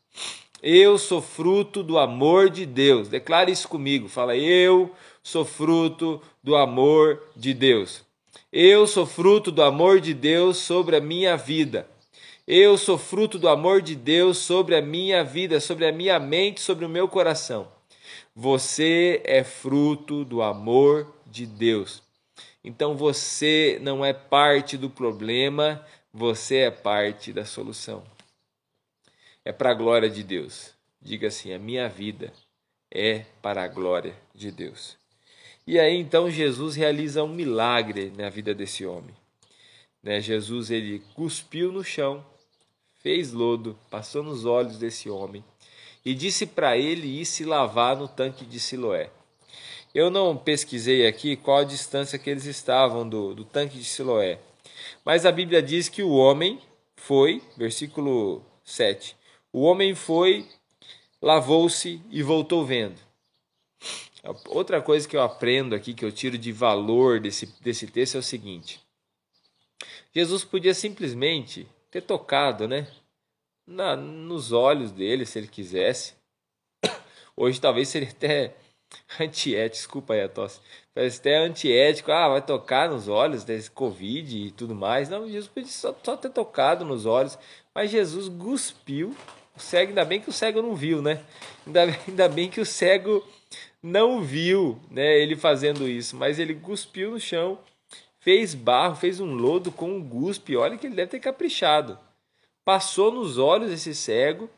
Eu 0.61 0.99
sou 0.99 1.19
fruto 1.19 1.81
do 1.81 1.97
amor 1.97 2.51
de 2.51 2.67
Deus. 2.67 3.07
Declare 3.07 3.51
isso 3.51 3.67
comigo. 3.67 4.07
Fala: 4.07 4.35
eu 4.35 4.95
sou 5.23 5.43
fruto 5.43 6.21
do 6.43 6.55
amor 6.55 7.23
de 7.35 7.55
Deus. 7.55 8.03
Eu 8.51 8.85
sou 8.85 9.05
fruto 9.05 9.51
do 9.51 9.63
amor 9.63 9.99
de 9.99 10.13
Deus 10.13 10.57
sobre 10.57 10.95
a 10.95 11.01
minha 11.01 11.37
vida. 11.37 11.87
Eu 12.47 12.77
sou 12.77 12.97
fruto 12.97 13.39
do 13.39 13.47
amor 13.47 13.81
de 13.81 13.95
Deus 13.95 14.37
sobre 14.37 14.75
a 14.75 14.81
minha 14.81 15.23
vida, 15.23 15.59
sobre 15.59 15.87
a 15.87 15.91
minha 15.91 16.19
mente, 16.19 16.59
sobre 16.59 16.83
o 16.83 16.89
meu 16.89 17.07
coração. 17.07 17.71
Você 18.35 19.21
é 19.23 19.43
fruto 19.43 20.25
do 20.25 20.41
amor 20.41 21.13
de 21.25 21.45
Deus. 21.45 22.01
Então 22.63 22.95
você 22.95 23.79
não 23.81 24.03
é 24.03 24.13
parte 24.13 24.77
do 24.77 24.89
problema, 24.89 25.85
você 26.13 26.57
é 26.57 26.71
parte 26.71 27.31
da 27.31 27.45
solução. 27.45 28.03
É 29.43 29.51
para 29.51 29.71
a 29.71 29.73
glória 29.73 30.09
de 30.09 30.23
Deus. 30.23 30.73
Diga 31.01 31.27
assim: 31.27 31.53
a 31.53 31.59
minha 31.59 31.87
vida 31.89 32.31
é 32.91 33.25
para 33.41 33.63
a 33.63 33.67
glória 33.67 34.15
de 34.35 34.51
Deus. 34.51 35.00
E 35.71 35.79
aí 35.79 35.95
então 35.95 36.29
Jesus 36.29 36.75
realiza 36.75 37.23
um 37.23 37.29
milagre 37.29 38.11
na 38.17 38.27
vida 38.27 38.53
desse 38.53 38.85
homem. 38.85 39.15
Né? 40.03 40.19
Jesus 40.19 40.69
ele 40.69 41.01
cuspiu 41.13 41.71
no 41.71 41.81
chão, 41.81 42.25
fez 43.01 43.31
lodo, 43.31 43.79
passou 43.89 44.21
nos 44.21 44.43
olhos 44.43 44.77
desse 44.77 45.09
homem 45.09 45.41
e 46.03 46.13
disse 46.13 46.45
para 46.45 46.77
ele 46.77 47.21
ir 47.21 47.25
se 47.25 47.45
lavar 47.45 47.95
no 47.95 48.05
tanque 48.05 48.45
de 48.45 48.59
Siloé. 48.59 49.11
Eu 49.95 50.09
não 50.09 50.35
pesquisei 50.35 51.07
aqui 51.07 51.37
qual 51.37 51.59
a 51.59 51.63
distância 51.63 52.19
que 52.19 52.29
eles 52.29 52.43
estavam 52.43 53.07
do, 53.07 53.33
do 53.33 53.45
tanque 53.45 53.77
de 53.77 53.85
Siloé, 53.85 54.39
mas 55.05 55.25
a 55.25 55.31
Bíblia 55.31 55.63
diz 55.63 55.87
que 55.87 56.03
o 56.03 56.11
homem 56.11 56.59
foi, 56.97 57.41
versículo 57.55 58.43
7, 58.65 59.15
o 59.53 59.61
homem 59.61 59.95
foi, 59.95 60.45
lavou-se 61.21 62.01
e 62.11 62.21
voltou 62.21 62.65
vendo. 62.65 62.99
Outra 64.47 64.81
coisa 64.81 65.07
que 65.07 65.17
eu 65.17 65.21
aprendo 65.21 65.73
aqui, 65.73 65.93
que 65.93 66.05
eu 66.05 66.11
tiro 66.11 66.37
de 66.37 66.51
valor 66.51 67.19
desse, 67.19 67.47
desse 67.61 67.87
texto 67.87 68.15
é 68.15 68.19
o 68.19 68.23
seguinte: 68.23 68.79
Jesus 70.13 70.43
podia 70.43 70.73
simplesmente 70.73 71.67
ter 71.89 72.01
tocado, 72.01 72.67
né? 72.67 72.87
Na, 73.65 73.95
nos 73.95 74.51
olhos 74.51 74.91
dele, 74.91 75.25
se 75.25 75.39
ele 75.39 75.47
quisesse. 75.47 76.13
Hoje 77.35 77.59
talvez 77.59 77.87
seria 77.87 78.09
até 78.09 78.55
antiético, 79.19 79.75
desculpa 79.75 80.13
aí 80.13 80.21
a 80.21 80.29
tosse. 80.29 80.59
Parece 80.93 81.19
até 81.19 81.37
antiético, 81.37 82.11
ah, 82.11 82.29
vai 82.29 82.41
tocar 82.41 82.89
nos 82.89 83.07
olhos 83.07 83.43
desse 83.43 83.71
Covid 83.71 84.37
e 84.37 84.51
tudo 84.51 84.75
mais. 84.75 85.09
Não, 85.09 85.27
Jesus 85.27 85.47
podia 85.47 85.69
só, 85.71 85.95
só 86.03 86.17
ter 86.17 86.29
tocado 86.29 86.83
nos 86.85 87.05
olhos, 87.05 87.37
mas 87.73 87.89
Jesus 87.89 88.29
cuspiu. 88.29 89.15
O 89.55 89.59
cego, 89.59 89.89
ainda 89.89 90.05
bem 90.05 90.21
que 90.21 90.29
o 90.29 90.33
cego 90.33 90.61
não 90.61 90.75
viu, 90.75 91.01
né? 91.01 91.23
Ainda, 91.65 91.81
ainda 92.07 92.29
bem 92.29 92.49
que 92.49 92.61
o 92.61 92.65
cego 92.65 93.25
não 93.81 94.21
viu 94.21 94.79
né, 94.89 95.17
ele 95.17 95.35
fazendo 95.35 95.87
isso, 95.87 96.15
mas 96.15 96.37
ele 96.37 96.55
cuspiu 96.55 97.11
no 97.11 97.19
chão, 97.19 97.59
fez 98.19 98.53
barro, 98.53 98.95
fez 98.95 99.19
um 99.19 99.33
lodo 99.33 99.71
com 99.71 99.91
um 99.91 100.03
guspe. 100.03 100.55
Olha 100.55 100.77
que 100.77 100.85
ele 100.85 100.95
deve 100.95 101.11
ter 101.11 101.19
caprichado. 101.19 101.97
Passou 102.63 103.11
nos 103.11 103.37
olhos 103.37 103.71
desse 103.71 103.95
cego 103.95 104.49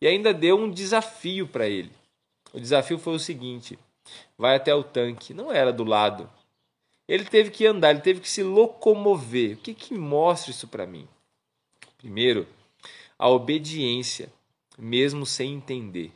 e 0.00 0.06
ainda 0.06 0.32
deu 0.32 0.58
um 0.58 0.70
desafio 0.70 1.46
para 1.46 1.68
ele. 1.68 1.90
O 2.52 2.60
desafio 2.60 2.98
foi 2.98 3.14
o 3.14 3.18
seguinte: 3.18 3.78
vai 4.38 4.56
até 4.56 4.74
o 4.74 4.82
tanque. 4.82 5.34
Não 5.34 5.52
era 5.52 5.72
do 5.72 5.84
lado. 5.84 6.30
Ele 7.06 7.24
teve 7.24 7.50
que 7.50 7.66
andar, 7.66 7.90
ele 7.90 8.00
teve 8.00 8.20
que 8.20 8.30
se 8.30 8.42
locomover. 8.42 9.56
O 9.56 9.60
que, 9.60 9.74
que 9.74 9.92
mostra 9.92 10.50
isso 10.50 10.66
para 10.66 10.86
mim? 10.86 11.06
Primeiro, 11.98 12.46
a 13.18 13.28
obediência, 13.28 14.32
mesmo 14.78 15.26
sem 15.26 15.52
entender. 15.52 16.10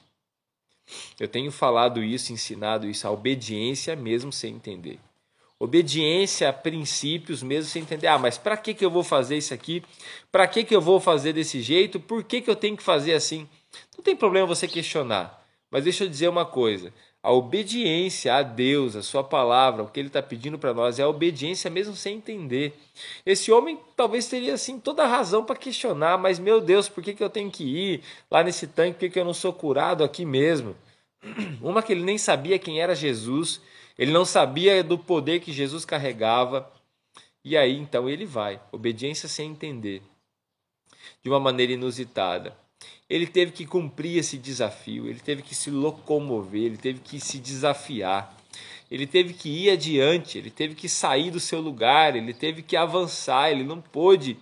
Eu 1.18 1.28
tenho 1.28 1.50
falado 1.50 2.02
isso, 2.02 2.32
ensinado 2.32 2.88
isso, 2.88 3.06
a 3.06 3.10
obediência 3.10 3.94
mesmo 3.94 4.32
sem 4.32 4.54
entender. 4.54 4.98
Obediência 5.58 6.48
a 6.48 6.52
princípios 6.52 7.42
mesmo 7.42 7.70
sem 7.70 7.82
entender. 7.82 8.06
Ah, 8.06 8.18
mas 8.18 8.38
para 8.38 8.56
que, 8.56 8.72
que 8.72 8.84
eu 8.84 8.90
vou 8.90 9.02
fazer 9.02 9.36
isso 9.36 9.52
aqui? 9.52 9.82
Para 10.30 10.46
que, 10.46 10.62
que 10.62 10.74
eu 10.74 10.80
vou 10.80 11.00
fazer 11.00 11.32
desse 11.32 11.60
jeito? 11.60 11.98
Por 11.98 12.22
que, 12.22 12.40
que 12.40 12.48
eu 12.48 12.54
tenho 12.54 12.76
que 12.76 12.82
fazer 12.82 13.14
assim? 13.14 13.48
Não 13.96 14.04
tem 14.04 14.14
problema 14.14 14.46
você 14.46 14.68
questionar. 14.68 15.44
Mas 15.70 15.84
deixa 15.84 16.04
eu 16.04 16.08
dizer 16.08 16.28
uma 16.28 16.46
coisa: 16.46 16.92
a 17.22 17.32
obediência 17.32 18.34
a 18.34 18.42
Deus, 18.42 18.94
a 18.94 19.02
Sua 19.02 19.24
palavra, 19.24 19.82
o 19.82 19.88
que 19.88 19.98
Ele 19.98 20.08
está 20.08 20.22
pedindo 20.22 20.58
para 20.58 20.72
nós 20.72 20.98
é 20.98 21.02
a 21.02 21.08
obediência 21.08 21.70
mesmo 21.70 21.96
sem 21.96 22.16
entender. 22.16 22.78
Esse 23.26 23.50
homem 23.50 23.78
talvez 23.96 24.28
teria 24.28 24.54
assim 24.54 24.78
toda 24.78 25.02
a 25.02 25.06
razão 25.06 25.44
para 25.44 25.56
questionar, 25.56 26.16
mas 26.16 26.38
meu 26.38 26.60
Deus, 26.60 26.88
por 26.88 27.02
que, 27.02 27.12
que 27.12 27.22
eu 27.22 27.30
tenho 27.30 27.50
que 27.50 27.64
ir 27.64 28.02
lá 28.30 28.42
nesse 28.42 28.66
tanque? 28.66 28.94
Por 28.94 29.00
que, 29.00 29.10
que 29.10 29.20
eu 29.20 29.24
não 29.24 29.34
sou 29.34 29.52
curado 29.52 30.04
aqui 30.04 30.24
mesmo? 30.24 30.76
Uma 31.60 31.82
que 31.82 31.92
ele 31.92 32.04
nem 32.04 32.18
sabia 32.18 32.58
quem 32.58 32.80
era 32.80 32.94
Jesus, 32.94 33.60
ele 33.98 34.12
não 34.12 34.24
sabia 34.24 34.82
do 34.84 34.96
poder 34.96 35.40
que 35.40 35.52
Jesus 35.52 35.84
carregava. 35.84 36.72
E 37.44 37.56
aí 37.56 37.76
então 37.76 38.08
ele 38.08 38.26
vai, 38.26 38.60
obediência 38.70 39.28
sem 39.28 39.50
entender, 39.50 40.02
de 41.22 41.28
uma 41.28 41.40
maneira 41.40 41.72
inusitada. 41.72 42.56
Ele 43.08 43.26
teve 43.26 43.52
que 43.52 43.66
cumprir 43.66 44.18
esse 44.18 44.36
desafio, 44.36 45.08
ele 45.08 45.20
teve 45.20 45.42
que 45.42 45.54
se 45.54 45.70
locomover, 45.70 46.62
ele 46.62 46.76
teve 46.76 47.00
que 47.00 47.18
se 47.18 47.38
desafiar, 47.38 48.36
ele 48.90 49.06
teve 49.06 49.32
que 49.32 49.48
ir 49.48 49.70
adiante, 49.70 50.38
ele 50.38 50.50
teve 50.50 50.74
que 50.74 50.88
sair 50.88 51.30
do 51.30 51.40
seu 51.40 51.60
lugar, 51.60 52.16
ele 52.16 52.34
teve 52.34 52.62
que 52.62 52.76
avançar, 52.76 53.50
ele 53.50 53.64
não 53.64 53.80
pôde 53.80 54.36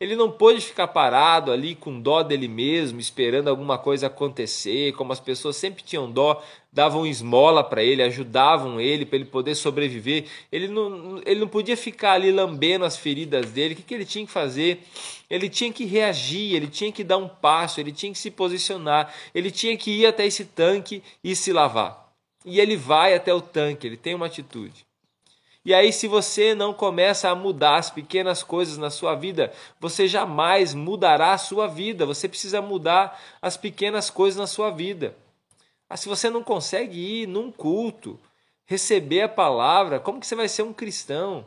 ele 0.00 0.14
não 0.14 0.30
pôde 0.30 0.60
ficar 0.60 0.88
parado 0.88 1.50
ali 1.50 1.74
com 1.74 2.00
dó 2.00 2.22
dele 2.22 2.46
mesmo, 2.46 3.00
esperando 3.00 3.48
alguma 3.48 3.76
coisa 3.76 4.06
acontecer, 4.06 4.92
como 4.92 5.12
as 5.12 5.18
pessoas 5.18 5.56
sempre 5.56 5.82
tinham 5.82 6.10
dó, 6.10 6.42
davam 6.72 7.04
esmola 7.04 7.64
para 7.64 7.82
ele, 7.82 8.02
ajudavam 8.02 8.80
ele 8.80 9.04
para 9.04 9.16
ele 9.16 9.24
poder 9.24 9.56
sobreviver. 9.56 10.26
Ele 10.52 10.68
não, 10.68 11.20
ele 11.26 11.40
não 11.40 11.48
podia 11.48 11.76
ficar 11.76 12.12
ali 12.12 12.30
lambendo 12.30 12.84
as 12.84 12.96
feridas 12.96 13.50
dele. 13.50 13.74
O 13.74 13.76
que, 13.76 13.82
que 13.82 13.94
ele 13.94 14.04
tinha 14.04 14.24
que 14.24 14.30
fazer? 14.30 14.84
Ele 15.28 15.48
tinha 15.48 15.72
que 15.72 15.84
reagir, 15.84 16.54
ele 16.54 16.68
tinha 16.68 16.92
que 16.92 17.02
dar 17.02 17.16
um 17.16 17.28
passo, 17.28 17.80
ele 17.80 17.90
tinha 17.90 18.12
que 18.12 18.18
se 18.18 18.30
posicionar, 18.30 19.12
ele 19.34 19.50
tinha 19.50 19.76
que 19.76 19.90
ir 19.90 20.06
até 20.06 20.24
esse 20.26 20.44
tanque 20.44 21.02
e 21.24 21.34
se 21.34 21.52
lavar. 21.52 22.08
E 22.44 22.60
ele 22.60 22.76
vai 22.76 23.14
até 23.14 23.34
o 23.34 23.40
tanque, 23.40 23.86
ele 23.86 23.96
tem 23.96 24.14
uma 24.14 24.26
atitude. 24.26 24.87
E 25.68 25.74
aí, 25.74 25.92
se 25.92 26.08
você 26.08 26.54
não 26.54 26.72
começa 26.72 27.28
a 27.28 27.34
mudar 27.34 27.76
as 27.76 27.90
pequenas 27.90 28.42
coisas 28.42 28.78
na 28.78 28.88
sua 28.88 29.14
vida, 29.14 29.52
você 29.78 30.08
jamais 30.08 30.72
mudará 30.72 31.34
a 31.34 31.36
sua 31.36 31.66
vida. 31.66 32.06
Você 32.06 32.26
precisa 32.26 32.62
mudar 32.62 33.20
as 33.42 33.54
pequenas 33.54 34.08
coisas 34.08 34.38
na 34.40 34.46
sua 34.46 34.70
vida. 34.70 35.14
Ah, 35.86 35.94
se 35.94 36.08
você 36.08 36.30
não 36.30 36.42
consegue 36.42 36.98
ir 36.98 37.26
num 37.26 37.52
culto, 37.52 38.18
receber 38.64 39.20
a 39.20 39.28
palavra, 39.28 40.00
como 40.00 40.18
que 40.18 40.26
você 40.26 40.34
vai 40.34 40.48
ser 40.48 40.62
um 40.62 40.72
cristão? 40.72 41.44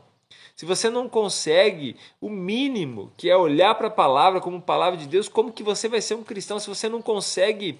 Se 0.54 0.64
você 0.64 0.88
não 0.88 1.08
consegue 1.08 1.96
o 2.20 2.30
mínimo, 2.30 3.12
que 3.16 3.28
é 3.28 3.36
olhar 3.36 3.74
para 3.74 3.88
a 3.88 3.90
palavra 3.90 4.40
como 4.40 4.62
palavra 4.62 5.00
de 5.00 5.08
Deus, 5.08 5.28
como 5.28 5.52
que 5.52 5.64
você 5.64 5.88
vai 5.88 6.00
ser 6.00 6.14
um 6.14 6.22
cristão 6.22 6.60
se 6.60 6.68
você 6.68 6.88
não 6.88 7.02
consegue 7.02 7.76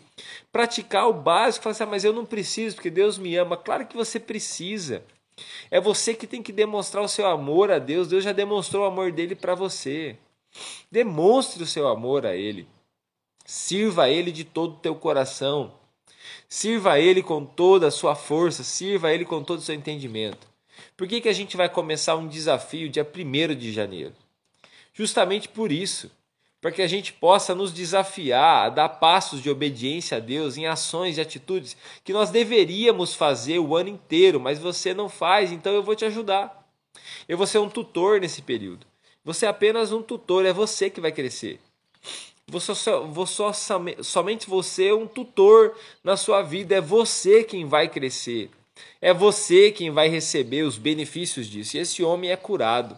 praticar 0.50 1.08
o 1.08 1.12
básico? 1.12 1.62
Falar 1.62 1.70
assim, 1.70 1.84
ah, 1.84 1.86
mas 1.86 2.04
eu 2.04 2.12
não 2.12 2.26
preciso, 2.26 2.74
porque 2.74 2.90
Deus 2.90 3.16
me 3.16 3.36
ama. 3.36 3.56
Claro 3.56 3.86
que 3.86 3.96
você 3.96 4.18
precisa. 4.18 5.04
É 5.70 5.80
você 5.80 6.14
que 6.14 6.26
tem 6.26 6.42
que 6.42 6.52
demonstrar 6.52 7.02
o 7.02 7.08
seu 7.08 7.26
amor 7.26 7.70
a 7.70 7.78
Deus. 7.78 8.08
Deus 8.08 8.24
já 8.24 8.32
demonstrou 8.32 8.84
o 8.84 8.86
amor 8.86 9.12
dele 9.12 9.34
para 9.34 9.54
você. 9.54 10.16
Demonstre 10.90 11.62
o 11.62 11.66
seu 11.66 11.88
amor 11.88 12.26
a 12.26 12.36
ele. 12.36 12.66
Sirva 13.44 14.04
a 14.04 14.10
ele 14.10 14.30
de 14.30 14.44
todo 14.44 14.74
o 14.74 14.80
teu 14.80 14.94
coração. 14.94 15.72
Sirva 16.48 16.92
a 16.92 17.00
ele 17.00 17.22
com 17.22 17.44
toda 17.44 17.88
a 17.88 17.90
sua 17.90 18.14
força, 18.14 18.62
sirva 18.62 19.08
a 19.08 19.14
ele 19.14 19.24
com 19.24 19.42
todo 19.42 19.58
o 19.58 19.62
seu 19.62 19.74
entendimento. 19.74 20.46
Por 20.96 21.08
que, 21.08 21.20
que 21.20 21.28
a 21.28 21.32
gente 21.32 21.56
vai 21.56 21.68
começar 21.68 22.16
um 22.16 22.28
desafio 22.28 22.88
dia 22.88 23.06
1 23.06 23.54
de 23.54 23.72
janeiro? 23.72 24.14
Justamente 24.92 25.48
por 25.48 25.72
isso 25.72 26.10
para 26.62 26.70
que 26.70 26.80
a 26.80 26.86
gente 26.86 27.12
possa 27.12 27.56
nos 27.56 27.72
desafiar 27.72 28.66
a 28.66 28.68
dar 28.68 28.88
passos 28.88 29.42
de 29.42 29.50
obediência 29.50 30.18
a 30.18 30.20
Deus 30.20 30.56
em 30.56 30.64
ações 30.64 31.18
e 31.18 31.20
atitudes 31.20 31.76
que 32.04 32.12
nós 32.12 32.30
deveríamos 32.30 33.14
fazer 33.14 33.58
o 33.58 33.76
ano 33.76 33.88
inteiro, 33.88 34.38
mas 34.38 34.60
você 34.60 34.94
não 34.94 35.08
faz, 35.08 35.50
então 35.50 35.72
eu 35.72 35.82
vou 35.82 35.96
te 35.96 36.04
ajudar. 36.04 36.64
Eu 37.28 37.36
vou 37.36 37.48
ser 37.48 37.58
um 37.58 37.68
tutor 37.68 38.20
nesse 38.20 38.42
período. 38.42 38.86
Você 39.24 39.44
é 39.44 39.48
apenas 39.48 39.90
um 39.90 40.02
tutor, 40.02 40.46
é 40.46 40.52
você 40.52 40.88
que 40.88 41.00
vai 41.00 41.10
crescer. 41.10 41.58
Você 42.46 42.72
só, 42.76 43.26
só, 43.26 43.52
somente 44.00 44.48
você 44.48 44.86
é 44.86 44.94
um 44.94 45.06
tutor 45.08 45.76
na 46.04 46.16
sua 46.16 46.42
vida, 46.42 46.76
é 46.76 46.80
você 46.80 47.42
quem 47.42 47.66
vai 47.66 47.88
crescer. 47.88 48.50
É 49.00 49.12
você 49.12 49.72
quem 49.72 49.90
vai 49.90 50.08
receber 50.08 50.62
os 50.62 50.78
benefícios 50.78 51.48
disso. 51.48 51.76
E 51.76 51.80
esse 51.80 52.04
homem 52.04 52.30
é 52.30 52.36
curado. 52.36 52.96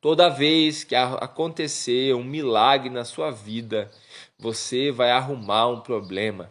Toda 0.00 0.28
vez 0.28 0.84
que 0.84 0.94
acontecer 0.94 2.14
um 2.14 2.22
milagre 2.22 2.88
na 2.88 3.04
sua 3.04 3.32
vida, 3.32 3.90
você 4.38 4.92
vai 4.92 5.10
arrumar 5.10 5.66
um 5.66 5.80
problema. 5.80 6.48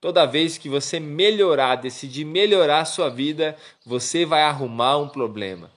Toda 0.00 0.26
vez 0.26 0.58
que 0.58 0.68
você 0.68 0.98
melhorar, 0.98 1.76
decidir 1.76 2.24
melhorar 2.24 2.80
a 2.80 2.84
sua 2.84 3.08
vida, 3.08 3.56
você 3.86 4.24
vai 4.24 4.42
arrumar 4.42 4.98
um 4.98 5.08
problema. 5.08 5.70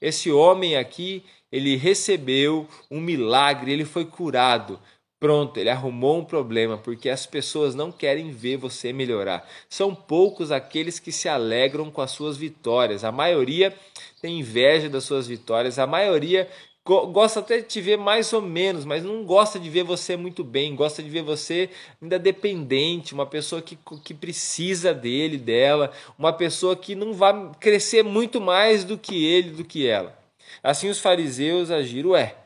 Esse 0.00 0.32
homem 0.32 0.74
aqui, 0.74 1.24
ele 1.50 1.76
recebeu 1.76 2.66
um 2.90 3.00
milagre, 3.00 3.72
ele 3.72 3.84
foi 3.84 4.04
curado. 4.04 4.80
Pronto, 5.24 5.56
ele 5.56 5.70
arrumou 5.70 6.18
um 6.18 6.24
problema, 6.24 6.76
porque 6.76 7.08
as 7.08 7.24
pessoas 7.24 7.74
não 7.74 7.90
querem 7.90 8.30
ver 8.30 8.58
você 8.58 8.92
melhorar. 8.92 9.48
São 9.70 9.94
poucos 9.94 10.52
aqueles 10.52 10.98
que 10.98 11.10
se 11.10 11.30
alegram 11.30 11.90
com 11.90 12.02
as 12.02 12.10
suas 12.10 12.36
vitórias. 12.36 13.04
A 13.04 13.10
maioria 13.10 13.74
tem 14.20 14.40
inveja 14.40 14.86
das 14.86 15.04
suas 15.04 15.26
vitórias, 15.26 15.78
a 15.78 15.86
maioria 15.86 16.46
gosta 16.84 17.40
até 17.40 17.56
de 17.56 17.62
te 17.62 17.80
ver 17.80 17.96
mais 17.96 18.34
ou 18.34 18.42
menos, 18.42 18.84
mas 18.84 19.02
não 19.02 19.24
gosta 19.24 19.58
de 19.58 19.70
ver 19.70 19.82
você 19.82 20.14
muito 20.14 20.44
bem, 20.44 20.76
gosta 20.76 21.02
de 21.02 21.08
ver 21.08 21.22
você 21.22 21.70
ainda 22.02 22.18
dependente, 22.18 23.14
uma 23.14 23.24
pessoa 23.24 23.62
que, 23.62 23.78
que 24.04 24.12
precisa 24.12 24.92
dele, 24.92 25.38
dela, 25.38 25.90
uma 26.18 26.34
pessoa 26.34 26.76
que 26.76 26.94
não 26.94 27.14
vai 27.14 27.50
crescer 27.58 28.04
muito 28.04 28.42
mais 28.42 28.84
do 28.84 28.98
que 28.98 29.24
ele, 29.24 29.52
do 29.52 29.64
que 29.64 29.86
ela. 29.86 30.14
Assim 30.62 30.90
os 30.90 30.98
fariseus 30.98 31.70
agiram, 31.70 32.10
ué, 32.10 32.36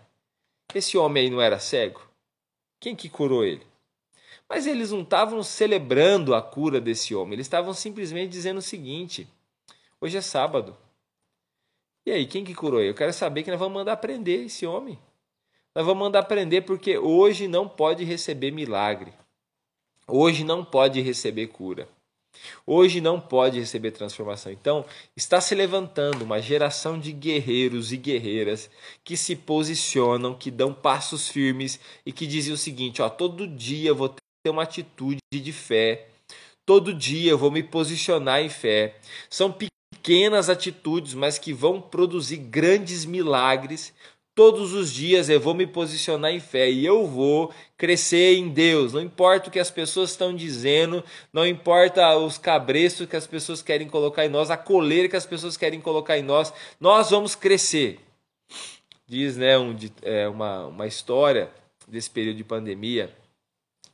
esse 0.72 0.96
homem 0.96 1.24
aí 1.24 1.30
não 1.30 1.40
era 1.40 1.58
cego? 1.58 2.07
Quem 2.80 2.94
que 2.94 3.08
curou 3.08 3.44
ele? 3.44 3.66
Mas 4.48 4.66
eles 4.66 4.92
não 4.92 5.02
estavam 5.02 5.42
celebrando 5.42 6.34
a 6.34 6.40
cura 6.40 6.80
desse 6.80 7.14
homem, 7.14 7.34
eles 7.34 7.46
estavam 7.46 7.74
simplesmente 7.74 8.30
dizendo 8.30 8.58
o 8.58 8.62
seguinte: 8.62 9.28
hoje 10.00 10.16
é 10.16 10.20
sábado. 10.22 10.76
E 12.06 12.10
aí, 12.10 12.26
quem 12.26 12.42
que 12.42 12.54
curou 12.54 12.80
ele? 12.80 12.90
Eu 12.90 12.94
quero 12.94 13.12
saber 13.12 13.42
que 13.42 13.50
nós 13.50 13.60
vamos 13.60 13.74
mandar 13.74 13.98
prender 13.98 14.46
esse 14.46 14.64
homem. 14.64 14.98
Nós 15.74 15.84
vamos 15.84 16.02
mandar 16.02 16.22
prender 16.22 16.64
porque 16.64 16.96
hoje 16.96 17.46
não 17.46 17.68
pode 17.68 18.02
receber 18.02 18.50
milagre. 18.50 19.12
Hoje 20.06 20.42
não 20.42 20.64
pode 20.64 21.02
receber 21.02 21.48
cura. 21.48 21.86
Hoje 22.66 23.00
não 23.00 23.20
pode 23.20 23.58
receber 23.58 23.90
transformação. 23.90 24.52
Então, 24.52 24.84
está 25.16 25.40
se 25.40 25.54
levantando 25.54 26.22
uma 26.22 26.40
geração 26.40 26.98
de 26.98 27.12
guerreiros 27.12 27.92
e 27.92 27.96
guerreiras 27.96 28.70
que 29.04 29.16
se 29.16 29.34
posicionam, 29.34 30.34
que 30.34 30.50
dão 30.50 30.72
passos 30.72 31.28
firmes 31.28 31.80
e 32.04 32.12
que 32.12 32.26
dizem 32.26 32.52
o 32.52 32.58
seguinte: 32.58 33.02
ó, 33.02 33.08
todo 33.08 33.46
dia 33.46 33.90
eu 33.90 33.96
vou 33.96 34.08
ter 34.08 34.50
uma 34.50 34.62
atitude 34.62 35.18
de 35.32 35.52
fé. 35.52 36.08
Todo 36.66 36.92
dia 36.92 37.30
eu 37.30 37.38
vou 37.38 37.50
me 37.50 37.62
posicionar 37.62 38.42
em 38.42 38.50
fé. 38.50 38.96
São 39.30 39.50
pequenas 39.50 40.50
atitudes, 40.50 41.14
mas 41.14 41.38
que 41.38 41.52
vão 41.52 41.80
produzir 41.80 42.36
grandes 42.36 43.06
milagres. 43.06 43.94
Todos 44.38 44.72
os 44.72 44.94
dias 44.94 45.28
eu 45.28 45.40
vou 45.40 45.52
me 45.52 45.66
posicionar 45.66 46.30
em 46.30 46.38
fé 46.38 46.70
e 46.70 46.86
eu 46.86 47.04
vou 47.08 47.52
crescer 47.76 48.36
em 48.36 48.48
Deus. 48.48 48.92
Não 48.92 49.00
importa 49.00 49.48
o 49.48 49.50
que 49.50 49.58
as 49.58 49.68
pessoas 49.68 50.12
estão 50.12 50.32
dizendo, 50.32 51.02
não 51.32 51.44
importa 51.44 52.16
os 52.16 52.38
cabreços 52.38 53.08
que 53.08 53.16
as 53.16 53.26
pessoas 53.26 53.62
querem 53.62 53.88
colocar 53.88 54.24
em 54.24 54.28
nós, 54.28 54.48
a 54.48 54.56
coleira 54.56 55.08
que 55.08 55.16
as 55.16 55.26
pessoas 55.26 55.56
querem 55.56 55.80
colocar 55.80 56.16
em 56.16 56.22
nós, 56.22 56.52
nós 56.78 57.10
vamos 57.10 57.34
crescer. 57.34 57.98
Diz 59.08 59.36
né, 59.36 59.58
um, 59.58 59.76
é, 60.02 60.28
uma, 60.28 60.66
uma 60.66 60.86
história 60.86 61.50
desse 61.88 62.08
período 62.08 62.36
de 62.36 62.44
pandemia 62.44 63.12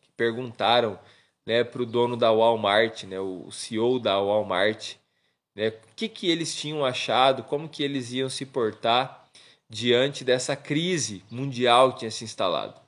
que 0.02 0.10
perguntaram 0.14 0.98
né, 1.46 1.64
para 1.64 1.80
o 1.80 1.86
dono 1.86 2.18
da 2.18 2.30
Walmart, 2.30 3.04
né, 3.04 3.18
o 3.18 3.50
CEO 3.50 3.98
da 3.98 4.20
Walmart, 4.20 4.96
né? 5.54 5.68
O 5.68 5.94
que, 5.96 6.06
que 6.06 6.28
eles 6.28 6.54
tinham 6.54 6.84
achado, 6.84 7.44
como 7.44 7.66
que 7.66 7.82
eles 7.82 8.12
iam 8.12 8.28
se 8.28 8.44
portar 8.44 9.23
diante 9.68 10.24
dessa 10.24 10.54
crise 10.54 11.22
mundial 11.30 11.92
que 11.92 12.00
tinha 12.00 12.10
se 12.10 12.24
instalado. 12.24 12.80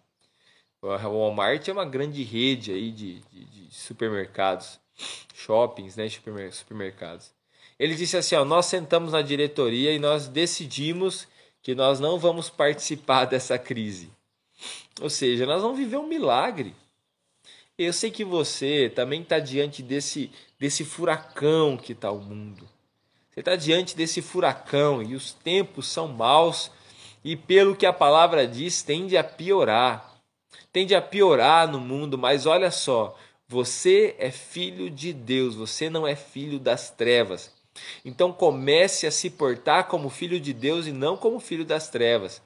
O 0.83 0.89
Walmart 0.89 1.67
é 1.67 1.73
uma 1.73 1.85
grande 1.85 2.23
rede 2.23 2.73
aí 2.73 2.93
de, 2.93 3.21
de, 3.33 3.45
de 3.45 3.75
supermercados, 3.75 4.79
shoppings, 5.35 5.97
né, 5.97 6.09
supermercados. 6.53 7.33
Ele 7.79 7.95
disse 7.95 8.17
assim: 8.17 8.35
ó, 8.37 8.45
nós 8.45 8.67
sentamos 8.67 9.13
na 9.13 9.23
diretoria 9.23 9.93
e 9.93 9.99
nós 9.99 10.29
decidimos 10.29 11.27
que 11.63 11.75
nós 11.75 11.99
não 11.99 12.19
vamos 12.19 12.49
participar 12.49 13.25
dessa 13.27 13.59
crise. 13.59 14.11
Ou 15.01 15.11
seja, 15.11 15.45
nós 15.45 15.61
vamos 15.61 15.79
viver 15.79 15.97
um 15.97 16.07
milagre. 16.07 16.75
Eu 17.79 17.93
sei 17.93 18.11
que 18.11 18.25
você 18.25 18.91
também 18.95 19.21
está 19.21 19.39
diante 19.39 19.83
desse, 19.83 20.31
desse 20.59 20.85
furacão 20.85 21.77
que 21.77 21.93
está 21.93 22.11
o 22.11 22.19
mundo. 22.19 22.67
Você 23.37 23.41
está 23.41 23.55
diante 23.55 23.95
desse 23.95 24.23
furacão 24.23 25.03
e 25.03 25.15
os 25.15 25.35
tempos 25.35 25.89
são 25.89 26.09
maus 26.09 26.71
e, 27.23 27.37
pelo 27.37 27.77
que 27.77 27.85
a 27.85 27.93
palavra 27.93 28.47
diz, 28.47 28.83
tende 28.83 29.15
a 29.15 29.23
piorar. 29.23 30.15
Tende 30.73 30.95
a 30.95 31.03
piorar 31.03 31.71
no 31.71 31.79
mundo, 31.79 32.17
mas 32.17 32.47
olha 32.47 32.71
só, 32.71 33.15
você 33.47 34.17
é 34.19 34.31
filho 34.31 34.89
de 34.89 35.13
Deus, 35.13 35.55
você 35.55 35.91
não 35.91 36.07
é 36.07 36.17
filho 36.17 36.59
das 36.59 36.89
trevas. 36.89 37.53
Então 38.03 38.33
comece 38.33 39.07
a 39.07 39.11
se 39.11 39.29
portar 39.29 39.87
como 39.87 40.09
filho 40.09 40.41
de 40.41 40.55
Deus 40.55 40.87
e 40.87 40.93
não 40.93 41.15
como 41.15 41.39
filho 41.39 41.67
das 41.67 41.91
trevas. 41.91 42.41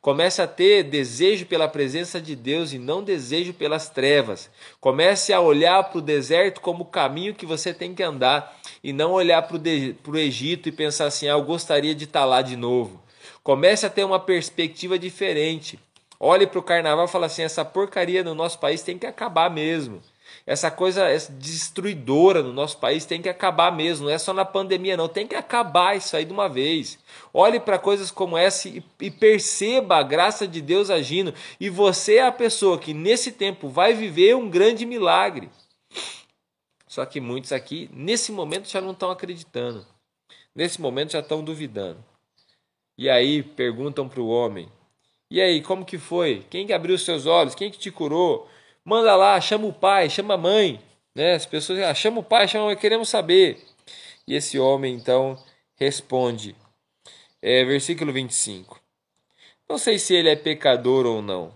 Comece 0.00 0.40
a 0.40 0.46
ter 0.46 0.84
desejo 0.84 1.46
pela 1.46 1.68
presença 1.68 2.20
de 2.20 2.36
Deus 2.36 2.72
e 2.72 2.78
não 2.78 3.02
desejo 3.02 3.52
pelas 3.52 3.88
trevas. 3.88 4.50
Comece 4.80 5.32
a 5.32 5.40
olhar 5.40 5.82
para 5.84 5.98
o 5.98 6.02
deserto 6.02 6.60
como 6.60 6.84
o 6.84 6.86
caminho 6.86 7.34
que 7.34 7.46
você 7.46 7.74
tem 7.74 7.94
que 7.94 8.02
andar 8.02 8.56
e 8.82 8.92
não 8.92 9.12
olhar 9.12 9.42
para 9.42 9.56
o 9.56 10.16
Egito 10.16 10.68
e 10.68 10.72
pensar 10.72 11.06
assim: 11.06 11.26
ah, 11.26 11.32
eu 11.32 11.42
gostaria 11.42 11.94
de 11.94 12.04
estar 12.04 12.24
lá 12.24 12.42
de 12.42 12.56
novo. 12.56 13.02
Comece 13.42 13.86
a 13.86 13.90
ter 13.90 14.04
uma 14.04 14.20
perspectiva 14.20 14.98
diferente. 14.98 15.78
Olhe 16.18 16.46
para 16.46 16.58
o 16.58 16.62
carnaval 16.62 17.06
e 17.06 17.08
fale 17.08 17.24
assim: 17.24 17.42
essa 17.42 17.64
porcaria 17.64 18.22
no 18.22 18.34
nosso 18.34 18.58
país 18.58 18.82
tem 18.82 18.98
que 18.98 19.06
acabar 19.06 19.50
mesmo. 19.50 20.00
Essa 20.46 20.70
coisa 20.70 21.04
destruidora 21.30 22.40
no 22.40 22.52
nosso 22.52 22.78
país 22.78 23.04
tem 23.04 23.20
que 23.20 23.28
acabar 23.28 23.72
mesmo, 23.72 24.06
não 24.06 24.12
é 24.12 24.16
só 24.16 24.32
na 24.32 24.44
pandemia, 24.44 24.96
não. 24.96 25.08
Tem 25.08 25.26
que 25.26 25.34
acabar 25.34 25.96
isso 25.96 26.16
aí 26.16 26.24
de 26.24 26.32
uma 26.32 26.48
vez. 26.48 27.00
Olhe 27.34 27.58
para 27.58 27.80
coisas 27.80 28.12
como 28.12 28.38
essa 28.38 28.68
e, 28.68 29.10
perceba 29.10 29.96
a 29.96 30.04
graça 30.04 30.46
de 30.46 30.60
Deus 30.60 30.88
agindo. 30.88 31.34
E 31.58 31.68
você 31.68 32.16
é 32.16 32.26
a 32.26 32.30
pessoa 32.30 32.78
que 32.78 32.94
nesse 32.94 33.32
tempo 33.32 33.68
vai 33.68 33.92
viver 33.92 34.36
um 34.36 34.48
grande 34.48 34.86
milagre. 34.86 35.50
Só 36.86 37.04
que 37.04 37.20
muitos 37.20 37.50
aqui, 37.50 37.90
nesse 37.92 38.30
momento, 38.30 38.68
já 38.68 38.80
não 38.80 38.92
estão 38.92 39.10
acreditando. 39.10 39.84
Nesse 40.54 40.80
momento 40.80 41.12
já 41.12 41.20
estão 41.20 41.42
duvidando. 41.42 41.98
E 42.96 43.10
aí 43.10 43.42
perguntam 43.42 44.08
para 44.08 44.20
o 44.20 44.28
homem: 44.28 44.68
E 45.28 45.40
aí, 45.40 45.60
como 45.60 45.84
que 45.84 45.98
foi? 45.98 46.46
Quem 46.48 46.68
que 46.68 46.72
abriu 46.72 46.94
os 46.94 47.04
seus 47.04 47.26
olhos? 47.26 47.56
Quem 47.56 47.68
que 47.68 47.78
te 47.78 47.90
curou? 47.90 48.48
Manda 48.86 49.16
lá, 49.16 49.40
chama 49.40 49.66
o 49.66 49.72
pai, 49.72 50.08
chama 50.08 50.34
a 50.34 50.38
mãe. 50.38 50.80
Né? 51.12 51.34
As 51.34 51.44
pessoas 51.44 51.80
ah, 51.80 51.92
chama 51.92 52.20
o 52.20 52.22
pai, 52.22 52.46
chama 52.46 52.66
a 52.66 52.66
mãe, 52.68 52.76
queremos 52.76 53.08
saber. 53.08 53.60
E 54.28 54.32
esse 54.32 54.60
homem 54.60 54.94
então 54.94 55.36
responde, 55.74 56.54
é, 57.42 57.64
versículo 57.64 58.12
25: 58.12 58.80
Não 59.68 59.76
sei 59.76 59.98
se 59.98 60.14
ele 60.14 60.28
é 60.28 60.36
pecador 60.36 61.04
ou 61.04 61.20
não. 61.20 61.52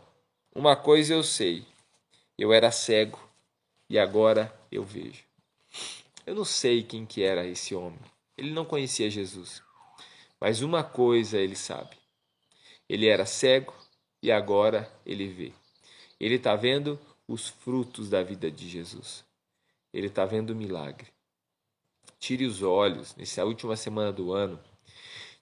Uma 0.53 0.75
coisa 0.75 1.14
eu 1.14 1.23
sei: 1.23 1.64
eu 2.37 2.53
era 2.53 2.73
cego 2.73 3.21
e 3.88 3.97
agora 3.97 4.53
eu 4.73 4.83
vejo. 4.83 5.23
Eu 6.27 6.35
não 6.35 6.45
sei 6.45 6.83
quem 6.83 7.07
que 7.07 7.23
era 7.23 7.47
esse 7.47 7.77
homem. 7.77 8.01
Ele 8.37 8.51
não 8.51 8.64
conhecia 8.64 9.09
Jesus. 9.09 9.62
Mas 10.40 10.62
uma 10.62 10.83
coisa 10.83 11.38
ele 11.38 11.55
sabe: 11.55 11.97
ele 12.88 13.07
era 13.07 13.25
cego 13.25 13.73
e 14.21 14.33
agora 14.33 14.93
ele 15.07 15.29
vê. 15.29 15.53
Ele 16.19 16.35
está 16.35 16.57
vendo 16.57 16.99
os 17.33 17.49
frutos 17.49 18.11
da 18.11 18.25
vida 18.25 18.51
de 18.51 18.69
Jesus. 18.69 19.25
Ele 19.93 20.09
está 20.09 20.25
vendo 20.27 20.51
o 20.51 20.57
milagre. 20.57 21.07
Tire 22.19 22.45
os 22.45 22.61
olhos, 22.61 23.14
nessa 23.14 23.45
última 23.45 23.77
semana 23.77 24.12
do 24.12 24.33
ano, 24.33 24.59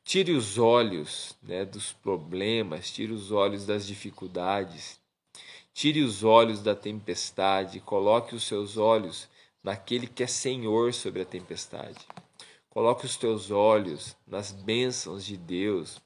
tire 0.04 0.32
os 0.32 0.58
olhos 0.58 1.34
né, 1.42 1.64
dos 1.64 1.92
problemas, 1.92 2.90
tire 2.90 3.10
os 3.10 3.32
olhos 3.32 3.64
das 3.64 3.86
dificuldades, 3.86 5.00
tire 5.72 6.02
os 6.02 6.22
olhos 6.22 6.62
da 6.62 6.74
tempestade, 6.74 7.80
coloque 7.80 8.34
os 8.34 8.44
seus 8.44 8.76
olhos 8.76 9.26
naquele 9.64 10.06
que 10.06 10.22
é 10.22 10.26
Senhor 10.26 10.92
sobre 10.92 11.22
a 11.22 11.26
tempestade. 11.26 12.06
Coloque 12.68 13.06
os 13.06 13.16
teus 13.16 13.50
olhos 13.50 14.14
nas 14.26 14.52
bênçãos 14.52 15.24
de 15.24 15.38
Deus, 15.38 16.00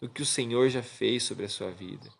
no 0.00 0.08
que 0.08 0.22
o 0.22 0.26
Senhor 0.26 0.68
já 0.68 0.82
fez 0.82 1.22
sobre 1.22 1.46
a 1.46 1.48
sua 1.48 1.70
vida. 1.70 2.12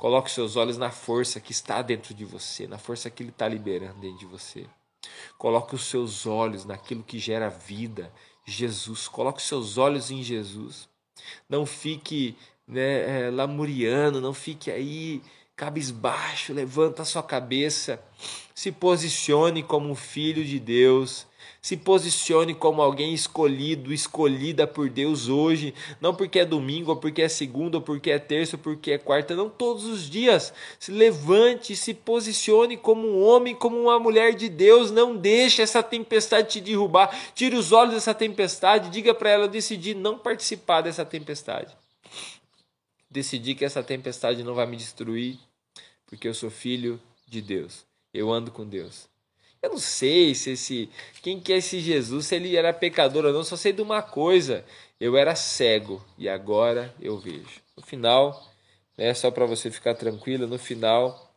Coloque 0.00 0.30
seus 0.30 0.56
olhos 0.56 0.78
na 0.78 0.90
força 0.90 1.38
que 1.38 1.52
está 1.52 1.82
dentro 1.82 2.14
de 2.14 2.24
você, 2.24 2.66
na 2.66 2.78
força 2.78 3.10
que 3.10 3.22
Ele 3.22 3.28
está 3.28 3.46
liberando 3.46 4.00
dentro 4.00 4.16
de 4.16 4.24
você. 4.24 4.64
Coloque 5.36 5.74
os 5.74 5.84
seus 5.84 6.24
olhos 6.24 6.64
naquilo 6.64 7.02
que 7.02 7.18
gera 7.18 7.50
vida, 7.50 8.10
Jesus. 8.46 9.06
Coloque 9.06 9.40
os 9.40 9.46
seus 9.46 9.76
olhos 9.76 10.10
em 10.10 10.22
Jesus. 10.22 10.88
Não 11.46 11.66
fique 11.66 12.34
né, 12.66 13.26
é, 13.26 13.30
lamuriando, 13.30 14.22
não 14.22 14.32
fique 14.32 14.70
aí 14.70 15.20
cabisbaixo. 15.54 16.54
Levanta 16.54 17.02
a 17.02 17.04
sua 17.04 17.22
cabeça, 17.22 18.02
se 18.54 18.72
posicione 18.72 19.62
como 19.62 19.90
um 19.90 19.94
filho 19.94 20.42
de 20.42 20.58
Deus 20.58 21.26
se 21.60 21.76
posicione 21.76 22.54
como 22.54 22.80
alguém 22.80 23.12
escolhido, 23.12 23.92
escolhida 23.92 24.66
por 24.66 24.88
Deus 24.88 25.28
hoje, 25.28 25.74
não 26.00 26.14
porque 26.14 26.38
é 26.40 26.44
domingo, 26.44 26.90
ou 26.90 26.96
porque 26.96 27.22
é 27.22 27.28
segunda, 27.28 27.76
ou 27.78 27.82
porque 27.82 28.10
é 28.10 28.18
terça, 28.18 28.56
ou 28.56 28.62
porque 28.62 28.92
é 28.92 28.98
quarta, 28.98 29.36
não 29.36 29.48
todos 29.48 29.84
os 29.84 30.08
dias. 30.08 30.52
Se 30.78 30.90
levante, 30.90 31.76
se 31.76 31.92
posicione 31.92 32.76
como 32.76 33.06
um 33.06 33.22
homem, 33.22 33.54
como 33.54 33.78
uma 33.78 33.98
mulher 33.98 34.34
de 34.34 34.48
Deus, 34.48 34.90
não 34.90 35.16
deixe 35.16 35.60
essa 35.60 35.82
tempestade 35.82 36.48
te 36.48 36.60
derrubar. 36.60 37.14
Tire 37.34 37.56
os 37.56 37.72
olhos 37.72 37.94
dessa 37.94 38.14
tempestade, 38.14 38.90
diga 38.90 39.14
para 39.14 39.30
ela 39.30 39.44
eu 39.44 39.48
decidi 39.48 39.94
não 39.94 40.18
participar 40.18 40.80
dessa 40.80 41.04
tempestade. 41.04 41.76
Decidi 43.10 43.54
que 43.54 43.64
essa 43.64 43.82
tempestade 43.82 44.44
não 44.44 44.54
vai 44.54 44.66
me 44.66 44.76
destruir, 44.76 45.38
porque 46.06 46.28
eu 46.28 46.34
sou 46.34 46.48
filho 46.48 47.00
de 47.26 47.42
Deus. 47.42 47.84
Eu 48.14 48.32
ando 48.32 48.50
com 48.50 48.64
Deus. 48.64 49.09
Eu 49.62 49.70
não 49.70 49.78
sei 49.78 50.34
se 50.34 50.52
esse 50.52 50.90
quem 51.22 51.38
que 51.38 51.52
é 51.52 51.58
esse 51.58 51.80
Jesus, 51.80 52.26
se 52.26 52.34
ele 52.34 52.56
era 52.56 52.72
pecador 52.72 53.26
ou 53.26 53.32
não, 53.32 53.44
só 53.44 53.56
sei 53.56 53.72
de 53.72 53.82
uma 53.82 54.00
coisa. 54.02 54.64
Eu 54.98 55.16
era 55.16 55.34
cego 55.34 56.04
e 56.18 56.28
agora 56.28 56.94
eu 57.00 57.18
vejo. 57.18 57.60
No 57.76 57.82
final, 57.82 58.50
né, 58.96 59.12
só 59.14 59.30
para 59.30 59.46
você 59.46 59.70
ficar 59.70 59.94
tranquilo, 59.94 60.46
no 60.46 60.58
final, 60.58 61.34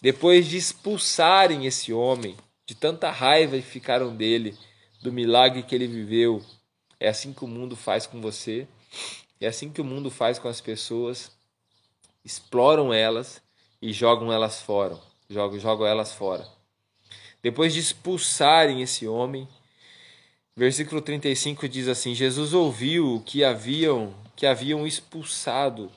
depois 0.00 0.46
de 0.46 0.56
expulsarem 0.56 1.66
esse 1.66 1.92
homem, 1.92 2.36
de 2.66 2.74
tanta 2.74 3.10
raiva 3.10 3.56
que 3.56 3.62
ficaram 3.62 4.14
dele, 4.14 4.56
do 5.02 5.12
milagre 5.12 5.62
que 5.62 5.74
ele 5.74 5.86
viveu, 5.86 6.42
é 6.98 7.08
assim 7.08 7.32
que 7.32 7.44
o 7.44 7.48
mundo 7.48 7.74
faz 7.74 8.06
com 8.06 8.20
você, 8.20 8.66
é 9.40 9.46
assim 9.46 9.70
que 9.70 9.80
o 9.80 9.84
mundo 9.84 10.10
faz 10.10 10.38
com 10.38 10.48
as 10.48 10.60
pessoas, 10.60 11.32
exploram 12.24 12.92
elas 12.92 13.42
e 13.80 13.92
jogam 13.92 14.32
elas 14.32 14.60
fora, 14.60 14.98
jogam, 15.28 15.58
jogam 15.58 15.86
elas 15.86 16.12
fora. 16.12 16.46
Depois 17.42 17.72
de 17.72 17.80
expulsarem 17.80 18.82
esse 18.82 19.06
homem, 19.06 19.48
versículo 20.56 21.00
35 21.00 21.68
diz 21.68 21.88
assim: 21.88 22.14
Jesus 22.14 22.52
ouviu 22.52 23.22
que 23.24 23.44
haviam 23.44 24.14
que 24.36 24.46
haviam 24.46 24.86
expulsado 24.86 25.90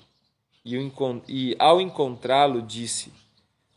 e, 0.66 0.76
e 1.28 1.56
ao 1.60 1.82
encontrá-lo 1.82 2.62
disse: 2.62 3.12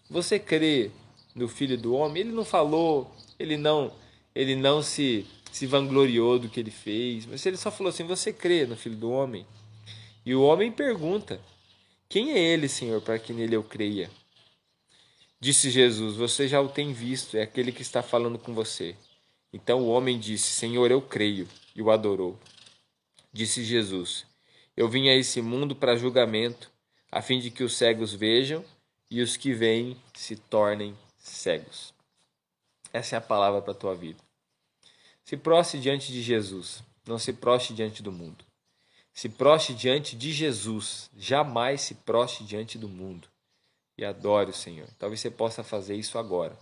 Você 0.09 0.39
crê 0.39 0.91
no 1.35 1.49
Filho 1.49 1.77
do 1.77 1.95
Homem? 1.95 2.23
Ele 2.23 2.33
não 2.33 2.45
falou, 2.45 3.11
ele 3.39 3.57
não, 3.57 3.93
ele 4.35 4.55
não 4.55 4.83
se 4.83 5.27
se 5.53 5.67
vangloriou 5.67 6.39
do 6.39 6.51
que 6.51 6.61
ele 6.61 6.71
fez, 6.71 7.25
mas 7.25 7.47
ele 7.47 7.57
só 7.57 7.71
falou 7.71 7.91
assim: 7.91 8.05
Você 8.05 8.33
crê 8.33 8.67
no 8.67 8.77
Filho 8.77 8.97
do 8.97 9.11
Homem? 9.11 9.47
E 10.25 10.35
o 10.35 10.43
homem 10.43 10.71
pergunta: 10.71 11.41
Quem 12.09 12.33
é 12.33 12.39
ele, 12.39 12.69
Senhor, 12.69 13.01
para 13.01 13.19
que 13.19 13.33
nele 13.33 13.57
eu 13.57 13.63
creia? 13.63 14.11
Disse 15.39 15.71
Jesus: 15.71 16.17
Você 16.17 16.49
já 16.49 16.61
o 16.63 16.69
tem 16.69 16.95
visto, 16.95 17.37
é 17.37 17.43
aquele 17.43 17.71
que 17.71 17.83
está 17.83 18.03
falando 18.03 18.39
com 18.39 18.55
você. 18.55 18.97
Então 19.53 19.81
o 19.81 19.89
homem 19.89 20.19
disse: 20.19 20.51
Senhor, 20.51 20.91
eu 20.91 21.03
creio, 21.03 21.47
e 21.75 21.83
o 21.83 21.91
adorou. 21.91 22.39
Disse 23.33 23.63
Jesus: 23.63 24.25
Eu 24.75 24.89
vim 24.89 25.11
a 25.11 25.15
esse 25.15 25.43
mundo 25.43 25.77
para 25.77 25.97
julgamento, 25.97 26.71
a 27.13 27.21
fim 27.21 27.39
de 27.39 27.51
que 27.51 27.63
os 27.63 27.77
cegos 27.77 28.15
vejam 28.15 28.65
e 29.11 29.21
os 29.21 29.37
que 29.37 29.53
veem 29.53 29.95
se 30.15 30.37
tornem 30.37 30.97
cegos. 31.19 31.93
Essa 32.91 33.17
é 33.17 33.19
a 33.19 33.23
palavra 33.23 33.61
para 33.61 33.73
a 33.73 33.77
tua 33.77 33.95
vida. 33.95 34.19
Se 35.23 35.37
proste 35.37 35.79
diante 35.79 36.13
de 36.13 36.23
Jesus, 36.23 36.83
não 37.07 37.19
se 37.19 37.35
proste 37.35 37.75
diante 37.75 38.03
do 38.03 38.11
mundo. 38.11 38.43
Se 39.13 39.29
proste 39.29 39.75
diante 39.75 40.17
de 40.17 40.33
Jesus, 40.33 41.11
jamais 41.15 41.83
se 41.83 41.95
proste 41.95 42.43
diante 42.43 42.79
do 42.79 42.89
mundo 42.89 43.29
e 43.99 44.05
adore 44.05 44.51
o 44.51 44.55
Senhor. 44.55 44.89
Talvez 44.99 45.21
você 45.21 45.31
possa 45.31 45.63
fazer 45.63 45.95
isso 45.95 46.19
agora. 46.19 46.57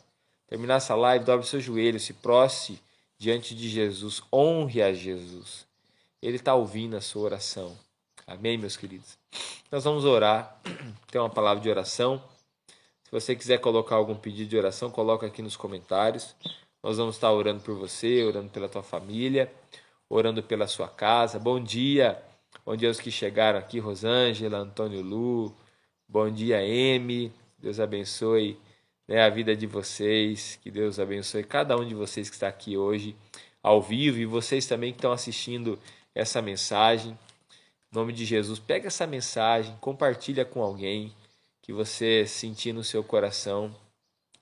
Terminar 0.47 0.77
essa 0.77 0.95
live, 0.95 1.25
dobre 1.25 1.47
seu 1.47 1.61
joelho, 1.61 1.99
se 1.99 2.13
proste 2.13 2.81
diante 3.19 3.55
de 3.55 3.69
Jesus, 3.69 4.23
honre 4.33 4.83
a 4.83 4.93
Jesus. 4.93 5.67
Ele 6.23 6.37
está 6.37 6.55
ouvindo 6.55 6.97
a 6.97 7.01
sua 7.01 7.23
oração. 7.23 7.77
Amém, 8.27 8.57
meus 8.57 8.77
queridos? 8.77 9.19
Nós 9.71 9.85
vamos 9.85 10.05
orar. 10.05 10.61
Tem 11.11 11.21
uma 11.21 11.31
palavra 11.31 11.63
de 11.63 11.69
oração. 11.69 12.23
Se 13.03 13.11
você 13.11 13.37
quiser 13.37 13.59
colocar 13.59 13.97
algum 13.97 14.15
pedido 14.15 14.49
de 14.49 14.57
oração, 14.57 14.91
coloca 14.91 15.27
aqui 15.27 15.43
nos 15.43 15.57
comentários. 15.57 16.35
Nós 16.83 16.97
vamos 16.97 17.17
estar 17.17 17.33
orando 17.33 17.61
por 17.61 17.75
você, 17.75 18.23
orando 18.25 18.51
pela 18.51 18.69
tua 18.69 18.83
família, 18.83 19.53
orando 20.09 20.43
pela 20.43 20.67
sua 20.67 20.89
casa. 20.89 21.39
Bom 21.39 21.61
dia. 21.63 22.23
Bom 22.65 22.77
dia 22.77 22.89
aos 22.89 23.01
que 23.01 23.11
chegaram 23.11 23.59
aqui, 23.59 23.79
Rosângela, 23.79 24.59
Antônio 24.59 25.03
Lu, 25.03 25.55
Bom 26.07 26.31
dia, 26.31 26.65
M. 26.65 27.33
Deus 27.59 27.81
abençoe 27.81 28.57
né, 29.09 29.23
a 29.23 29.31
vida 29.31 29.57
de 29.57 29.67
vocês. 29.67 30.59
Que 30.63 30.71
Deus 30.71 31.01
abençoe 31.01 31.43
cada 31.43 31.77
um 31.77 31.85
de 31.85 31.95
vocês 31.95 32.29
que 32.29 32.37
está 32.37 32.47
aqui 32.47 32.77
hoje 32.77 33.17
ao 33.63 33.83
vivo 33.83 34.19
e 34.19 34.27
vocês 34.27 34.67
também 34.67 34.93
que 34.93 34.99
estão 34.99 35.11
assistindo 35.11 35.79
essa 36.15 36.41
mensagem. 36.41 37.19
Em 37.91 37.97
nome 37.97 38.13
de 38.13 38.25
Jesus, 38.25 38.59
pega 38.61 38.89
essa 38.89 39.07
mensagem, 39.07 39.77
compartilha 39.81 40.45
com 40.45 40.63
alguém 40.63 41.13
que 41.63 41.73
você 41.73 42.27
sentir 42.27 42.73
no 42.73 42.85
seu 42.85 43.03
coração. 43.03 43.75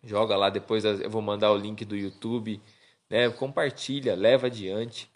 Joga 0.03 0.37
lá, 0.37 0.51
depois 0.51 0.85
eu 0.85 1.09
vou 1.09 1.23
mandar 1.23 1.53
o 1.53 1.57
link 1.57 1.85
do 1.85 1.97
YouTube. 1.97 2.61
Né? 3.09 3.31
Compartilha, 3.31 4.15
leva 4.15 4.49
adiante. 4.49 5.09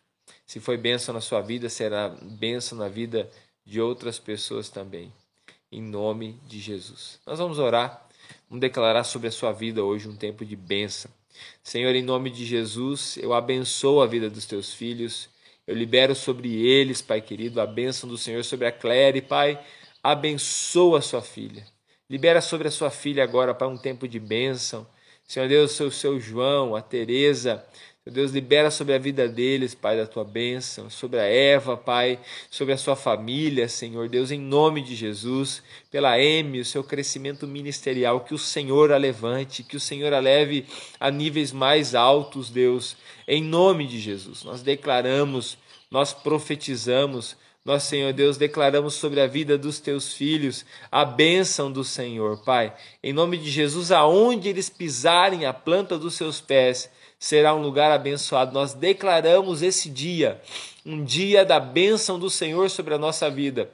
Se 0.47 0.61
foi 0.61 0.77
bênção 0.77 1.13
na 1.13 1.21
sua 1.21 1.41
vida, 1.43 1.69
será 1.69 2.09
bênção 2.09 2.79
na 2.79 2.89
vida 2.89 3.29
de 3.65 3.81
outras 3.81 4.19
pessoas 4.19 4.71
também 4.71 5.13
em 5.77 5.83
nome 5.83 6.41
de 6.47 6.59
Jesus. 6.59 7.21
Nós 7.27 7.39
vamos 7.39 7.59
orar, 7.59 8.09
vamos 8.49 8.63
declarar 8.63 9.05
sobre 9.05 9.29
a 9.29 9.31
sua 9.31 9.53
vida 9.53 9.85
hoje 9.85 10.09
um 10.09 10.17
tempo 10.17 10.43
de 10.43 10.57
bênção. 10.57 11.11
Senhor, 11.63 11.95
em 11.95 12.03
nome 12.03 12.31
de 12.31 12.47
Jesus, 12.47 13.19
eu 13.19 13.35
abençoo 13.35 14.01
a 14.01 14.07
vida 14.07 14.31
dos 14.31 14.47
teus 14.47 14.73
filhos, 14.73 15.29
eu 15.67 15.75
libero 15.75 16.15
sobre 16.15 16.67
eles, 16.67 17.03
Pai 17.03 17.21
querido, 17.21 17.61
a 17.61 17.67
bênção 17.67 18.09
do 18.09 18.17
Senhor 18.17 18.43
sobre 18.43 18.67
a 18.67 18.73
Claire, 18.73 19.21
Pai, 19.21 19.63
abençoa 20.03 21.01
a 21.01 21.03
sua 21.03 21.21
filha. 21.21 21.67
Libera 22.09 22.41
sobre 22.41 22.69
a 22.69 22.71
sua 22.71 22.91
filha 22.91 23.23
agora, 23.23 23.55
Pai, 23.55 23.69
um 23.69 23.77
tempo 23.77 24.09
de 24.09 24.19
bênção. 24.19 24.87
Senhor 25.29 25.47
Deus, 25.47 25.79
o 25.79 25.91
seu 25.91 26.19
João, 26.19 26.75
a 26.75 26.81
Teresa, 26.81 27.63
meu 28.07 28.15
Deus, 28.15 28.31
libera 28.31 28.71
sobre 28.71 28.95
a 28.95 28.99
vida 28.99 29.29
deles, 29.29 29.75
Pai, 29.75 29.97
da 29.97 30.07
tua 30.07 30.23
bênção, 30.23 30.89
sobre 30.89 31.19
a 31.19 31.25
Eva, 31.25 31.77
Pai, 31.77 32.21
sobre 32.49 32.73
a 32.73 32.79
sua 32.79 32.95
família, 32.95 33.69
Senhor 33.69 34.09
Deus, 34.09 34.31
em 34.31 34.39
nome 34.39 34.81
de 34.81 34.95
Jesus, 34.95 35.61
pela 35.91 36.17
M, 36.17 36.61
o 36.61 36.65
seu 36.65 36.85
crescimento 36.85 37.49
ministerial, 37.49 38.21
que 38.21 38.33
o 38.33 38.39
Senhor 38.39 38.93
a 38.93 38.97
levante, 38.97 39.65
que 39.65 39.77
o 39.77 39.81
Senhor 39.81 40.13
a 40.13 40.21
leve 40.21 40.67
a 41.01 41.11
níveis 41.11 41.51
mais 41.51 41.97
altos, 41.97 42.49
Deus, 42.49 42.97
em 43.27 43.43
nome 43.43 43.89
de 43.89 43.99
Jesus. 43.99 44.45
Nós 44.45 44.63
declaramos, 44.63 45.59
nós 45.91 46.13
profetizamos, 46.13 47.37
nós, 47.65 47.83
Senhor 47.83 48.13
Deus, 48.13 48.37
declaramos 48.37 48.95
sobre 48.95 49.21
a 49.21 49.27
vida 49.27 49.59
dos 49.59 49.81
teus 49.81 50.13
filhos 50.13 50.65
a 50.93 51.05
bênção 51.05 51.73
do 51.73 51.83
Senhor, 51.83 52.41
Pai. 52.45 52.73
Em 53.03 53.13
nome 53.13 53.37
de 53.37 53.51
Jesus, 53.51 53.91
aonde 53.91 54.49
eles 54.49 54.71
pisarem 54.71 55.45
a 55.45 55.53
planta 55.53 55.99
dos 55.99 56.15
seus 56.15 56.41
pés, 56.41 56.89
será 57.19 57.55
um 57.55 57.63
lugar 57.63 57.91
abençoado. 57.91 58.53
Nós 58.53 58.75
declaramos 58.75 59.63
esse 59.63 59.89
dia, 59.89 60.41
um 60.85 61.05
dia 61.05 61.45
da 61.45 61.59
bênção 61.59 62.19
do 62.19 62.31
Senhor 62.31 62.71
sobre 62.71 62.95
a 62.95 62.99
nossa 62.99 63.31
vida. 63.31 63.71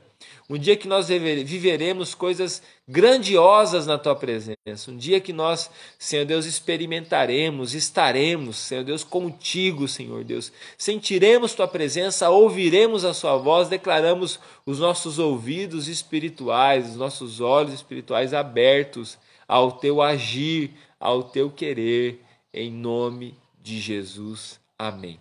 Um 0.51 0.59
dia 0.59 0.77
que 0.77 0.87
nós 0.87 1.09
viveremos 1.09 2.15
coisas 2.15 2.63
grandiosas 2.87 3.87
na 3.87 3.97
tua 3.97 4.15
presença. 4.15 4.91
Um 4.91 4.97
dia 4.97 5.21
que 5.21 5.33
nós, 5.33 5.71
Senhor 5.99 6.27
Deus, 6.27 6.45
experimentaremos, 6.45 7.75
estaremos, 7.75 8.59
Senhor 8.59 8.85
Deus, 8.85 9.03
contigo, 9.03 9.89
Senhor 9.89 10.23
Deus. 10.25 10.53
Sentiremos 10.77 11.55
tua 11.55 11.67
presença, 11.67 12.29
ouviremos 12.29 13.05
a 13.05 13.15
sua 13.15 13.37
voz, 13.37 13.69
declaramos 13.69 14.39
os 14.67 14.79
nossos 14.79 15.19
ouvidos 15.19 15.89
espirituais, 15.89 16.91
os 16.91 16.97
nossos 16.97 17.41
olhos 17.41 17.73
espirituais 17.73 18.35
abertos 18.35 19.17
ao 19.49 19.73
teu 19.73 20.03
agir, 20.03 20.73
ao 21.01 21.23
teu 21.23 21.51
querer 21.51 22.21
em 22.53 22.71
nome 22.71 23.37
de 23.61 23.81
Jesus. 23.81 24.61
Amém. 24.79 25.19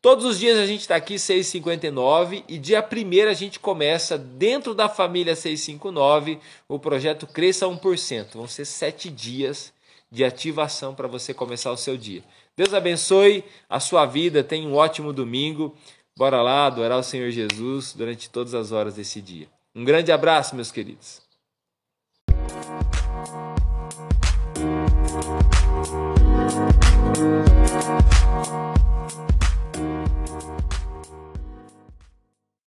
Todos 0.00 0.24
os 0.24 0.38
dias 0.38 0.58
a 0.58 0.66
gente 0.66 0.82
está 0.82 0.94
aqui, 0.94 1.16
6h59, 1.16 2.44
e 2.48 2.58
dia 2.58 2.80
1 2.80 3.28
a 3.28 3.32
gente 3.34 3.58
começa, 3.58 4.16
dentro 4.16 4.72
da 4.72 4.88
família 4.88 5.34
659, 5.34 6.38
o 6.68 6.78
projeto 6.78 7.26
Cresça 7.26 7.66
1%. 7.66 8.34
Vão 8.34 8.46
ser 8.46 8.64
sete 8.64 9.10
dias 9.10 9.72
de 10.10 10.24
ativação 10.24 10.94
para 10.94 11.08
você 11.08 11.34
começar 11.34 11.72
o 11.72 11.76
seu 11.76 11.96
dia. 11.96 12.22
Deus 12.56 12.72
abençoe 12.72 13.44
a 13.68 13.80
sua 13.80 14.06
vida, 14.06 14.44
tenha 14.44 14.68
um 14.68 14.76
ótimo 14.76 15.12
domingo. 15.12 15.76
Bora 16.16 16.40
lá 16.40 16.66
adorar 16.66 16.98
o 16.98 17.02
Senhor 17.02 17.30
Jesus 17.30 17.92
durante 17.92 18.30
todas 18.30 18.54
as 18.54 18.72
horas 18.72 18.94
desse 18.94 19.20
dia. 19.20 19.48
Um 19.74 19.84
grande 19.84 20.12
abraço, 20.12 20.54
meus 20.54 20.70
queridos. 20.70 21.20